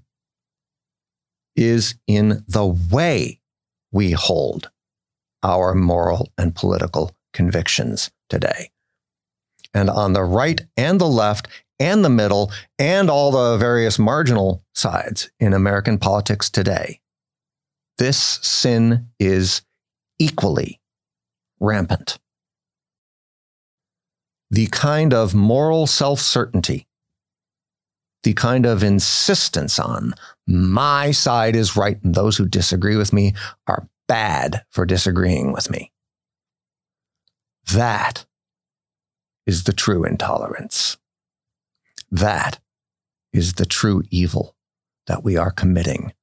is 1.58 1.96
in 2.06 2.44
the 2.48 2.66
way 2.66 3.42
we 3.92 4.12
hold 4.12 4.70
our 5.44 5.74
moral 5.74 6.32
and 6.38 6.56
political 6.56 7.12
convictions 7.34 8.12
today. 8.30 8.70
And 9.74 9.90
on 9.90 10.14
the 10.14 10.24
right 10.24 10.62
and 10.78 11.02
the 11.02 11.08
left 11.08 11.48
and 11.80 12.06
the 12.06 12.10
middle 12.10 12.52
and 12.80 13.10
all 13.10 13.32
the 13.32 13.58
various 13.58 14.00
marginal 14.00 14.64
sides 14.74 15.30
in 15.40 15.54
American 15.54 15.98
politics 15.98 16.50
today, 16.50 17.00
this 17.98 18.18
sin 18.18 19.10
is 19.20 19.62
equally 20.20 20.80
rampant. 21.60 22.20
The 24.50 24.68
kind 24.68 25.14
of 25.14 25.36
moral 25.36 25.88
self 25.88 26.20
certainty, 26.20 26.88
the 28.24 28.34
kind 28.34 28.66
of 28.66 28.84
insistence 28.84 29.78
on 29.78 30.14
my 30.48 31.12
side 31.12 31.56
is 31.56 31.76
right 31.76 32.02
and 32.04 32.16
those 32.16 32.38
who 32.38 32.48
disagree 32.48 32.96
with 32.96 33.12
me 33.12 33.34
are 33.68 33.90
bad 34.08 34.64
for 34.72 34.86
disagreeing 34.86 35.52
with 35.52 35.70
me. 35.70 35.92
That 37.74 38.26
is 39.46 39.66
the 39.66 39.74
true 39.74 40.06
intolerance. 40.06 40.98
That 42.10 42.60
is 43.34 43.54
the 43.54 43.66
true 43.66 44.04
evil 44.10 44.56
that 45.08 45.24
we 45.24 45.36
are 45.36 45.52
committing 45.52 46.14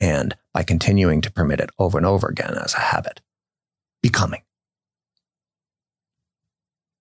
and 0.00 0.36
by 0.52 0.62
continuing 0.62 1.20
to 1.20 1.30
permit 1.30 1.60
it 1.60 1.70
over 1.78 1.96
and 1.96 2.06
over 2.06 2.28
again 2.28 2.54
as 2.58 2.74
a 2.74 2.80
habit, 2.80 3.20
becoming. 4.02 4.42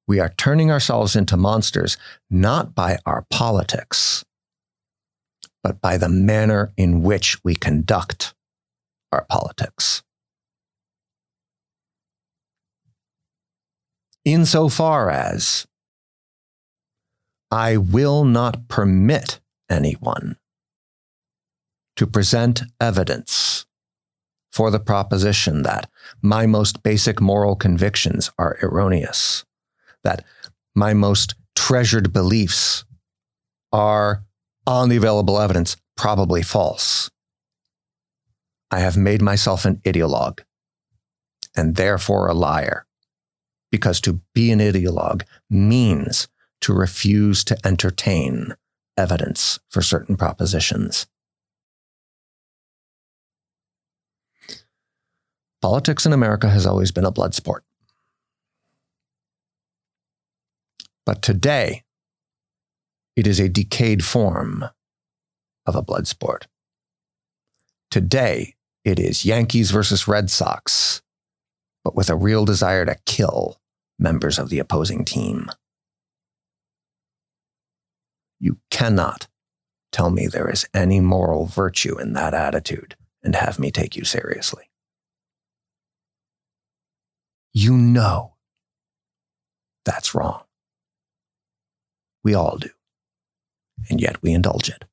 We 0.08 0.20
are 0.20 0.34
turning 0.38 0.72
ourselves 0.72 1.16
into 1.16 1.38
monsters 1.38 1.98
not 2.30 2.76
by 2.76 2.98
our 3.06 3.26
politics, 3.30 4.24
but 5.64 5.82
by 5.82 5.98
the 5.98 6.10
manner 6.10 6.72
in 6.78 7.04
which 7.04 7.44
we 7.44 7.56
conduct 7.56 8.34
our 9.12 9.26
politics. 9.26 10.04
Insofar 14.24 15.10
as 15.10 15.68
I 17.50 17.78
will 17.78 18.24
not 18.24 18.68
permit 18.68 19.40
anyone 19.70 20.38
to 21.98 22.08
present 22.08 22.64
evidence 22.80 23.66
for 24.52 24.70
the 24.72 24.80
proposition 24.80 25.64
that 25.64 25.90
my 26.22 26.46
most 26.46 26.84
basic 26.84 27.22
moral 27.22 27.56
convictions 27.56 28.32
are 28.38 28.58
erroneous, 28.62 29.46
that 30.04 30.24
my 30.76 30.94
most 30.94 31.36
treasured 31.56 32.14
beliefs 32.14 32.86
are, 33.72 34.24
on 34.66 34.90
the 34.90 34.98
available 34.98 35.40
evidence, 35.40 35.78
probably 35.98 36.42
false. 36.42 37.10
I 38.70 38.80
have 38.80 38.96
made 38.96 39.22
myself 39.22 39.66
an 39.66 39.78
ideologue 39.78 40.42
and 41.56 41.76
therefore 41.76 42.28
a 42.28 42.34
liar, 42.34 42.86
because 43.72 44.00
to 44.02 44.22
be 44.34 44.52
an 44.52 44.60
ideologue 44.60 45.24
means 45.50 46.28
to 46.62 46.74
refuse 46.74 47.44
to 47.46 47.58
entertain 47.66 48.56
evidence 48.96 49.60
for 49.70 49.82
certain 49.82 50.16
propositions. 50.16 51.08
Politics 55.62 56.06
in 56.06 56.14
America 56.14 56.50
has 56.50 56.66
always 56.66 56.92
been 56.92 57.06
a 57.06 57.12
blood 57.12 57.36
sport. 57.36 57.64
But 61.06 61.22
today, 61.22 61.84
it 63.16 63.28
is 63.28 63.40
a 63.40 63.50
decayed 63.50 64.04
form 64.04 64.66
of 65.66 65.76
a 65.76 65.82
blood 65.82 66.08
sport. 66.08 66.48
Today, 67.90 68.56
it 68.84 69.00
is 69.00 69.26
Yankees 69.26 69.72
versus 69.72 70.08
Red 70.08 70.30
Sox, 70.30 71.02
but 71.84 71.96
with 71.96 72.10
a 72.10 72.16
real 72.16 72.46
desire 72.46 72.86
to 72.86 72.98
kill 73.06 73.58
members 74.00 74.40
of 74.40 74.50
the 74.50 74.60
opposing 74.60 75.06
team. 75.06 75.50
You 78.40 78.58
cannot 78.72 79.28
tell 79.92 80.10
me 80.10 80.26
there 80.26 80.50
is 80.50 80.66
any 80.74 81.00
moral 81.00 81.46
virtue 81.46 82.00
in 82.00 82.14
that 82.14 82.34
attitude 82.34 82.96
and 83.24 83.36
have 83.36 83.60
me 83.60 83.70
take 83.72 83.96
you 83.96 84.04
seriously. 84.04 84.64
You 87.54 87.78
know 87.78 88.36
that's 89.86 90.16
wrong. 90.16 90.44
We 92.24 92.34
all 92.34 92.58
do. 92.58 92.70
And 93.90 94.00
yet 94.00 94.22
we 94.22 94.34
indulge 94.34 94.70
it. 94.70 94.86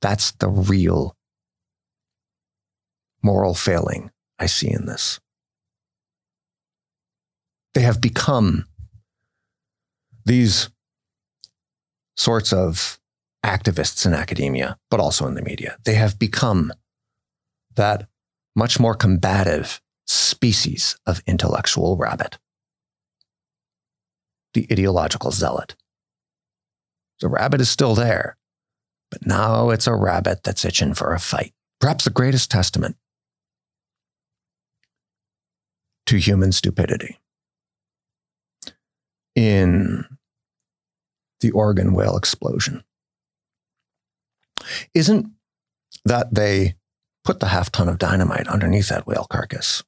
That's 0.00 0.32
the 0.32 0.48
real 0.48 1.16
moral 3.22 3.54
failing 3.54 4.10
I 4.38 4.46
see 4.46 4.70
in 4.70 4.86
this. 4.86 5.20
They 7.74 7.82
have 7.82 8.00
become 8.00 8.66
these 10.24 10.68
sorts 12.16 12.52
of 12.52 12.98
activists 13.44 14.06
in 14.06 14.12
academia, 14.12 14.78
but 14.90 15.00
also 15.00 15.26
in 15.26 15.34
the 15.34 15.42
media. 15.42 15.78
They 15.84 15.94
have 15.94 16.18
become 16.18 16.72
that 17.74 18.08
much 18.54 18.78
more 18.78 18.94
combative 18.94 19.80
species 20.06 20.96
of 21.06 21.22
intellectual 21.26 21.96
rabbit, 21.96 22.38
the 24.54 24.66
ideological 24.70 25.30
zealot. 25.30 25.74
The 27.20 27.28
rabbit 27.28 27.60
is 27.60 27.70
still 27.70 27.94
there, 27.94 28.36
but 29.10 29.26
now 29.26 29.70
it's 29.70 29.86
a 29.86 29.94
rabbit 29.94 30.42
that's 30.42 30.64
itching 30.64 30.94
for 30.94 31.12
a 31.12 31.20
fight. 31.20 31.52
Perhaps 31.80 32.04
the 32.04 32.10
greatest 32.10 32.50
testament 32.50 32.96
to 36.06 36.16
human 36.16 36.52
stupidity 36.52 37.18
in 39.34 40.04
the 41.40 41.50
Oregon 41.52 41.94
whale 41.94 42.16
explosion 42.16 42.84
isn't 44.94 45.30
that 46.04 46.34
they 46.34 46.74
put 47.24 47.40
the 47.40 47.48
half 47.48 47.70
ton 47.70 47.88
of 47.88 47.98
dynamite 47.98 48.48
underneath 48.48 48.88
that 48.88 49.06
whale 49.06 49.26
carcass. 49.30 49.82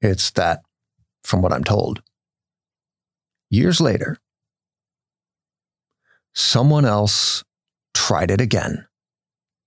It's 0.00 0.30
that, 0.32 0.62
from 1.24 1.42
what 1.42 1.52
I'm 1.52 1.64
told, 1.64 2.02
years 3.52 3.80
later, 3.80 4.16
someone 6.34 6.86
else 6.86 7.44
tried 7.94 8.30
it 8.30 8.40
again, 8.40 8.86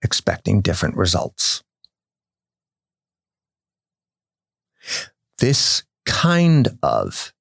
expecting 0.02 0.60
different 0.60 0.98
results. 0.98 1.64
This 5.38 5.84
kind 6.06 6.70
of 6.82 7.32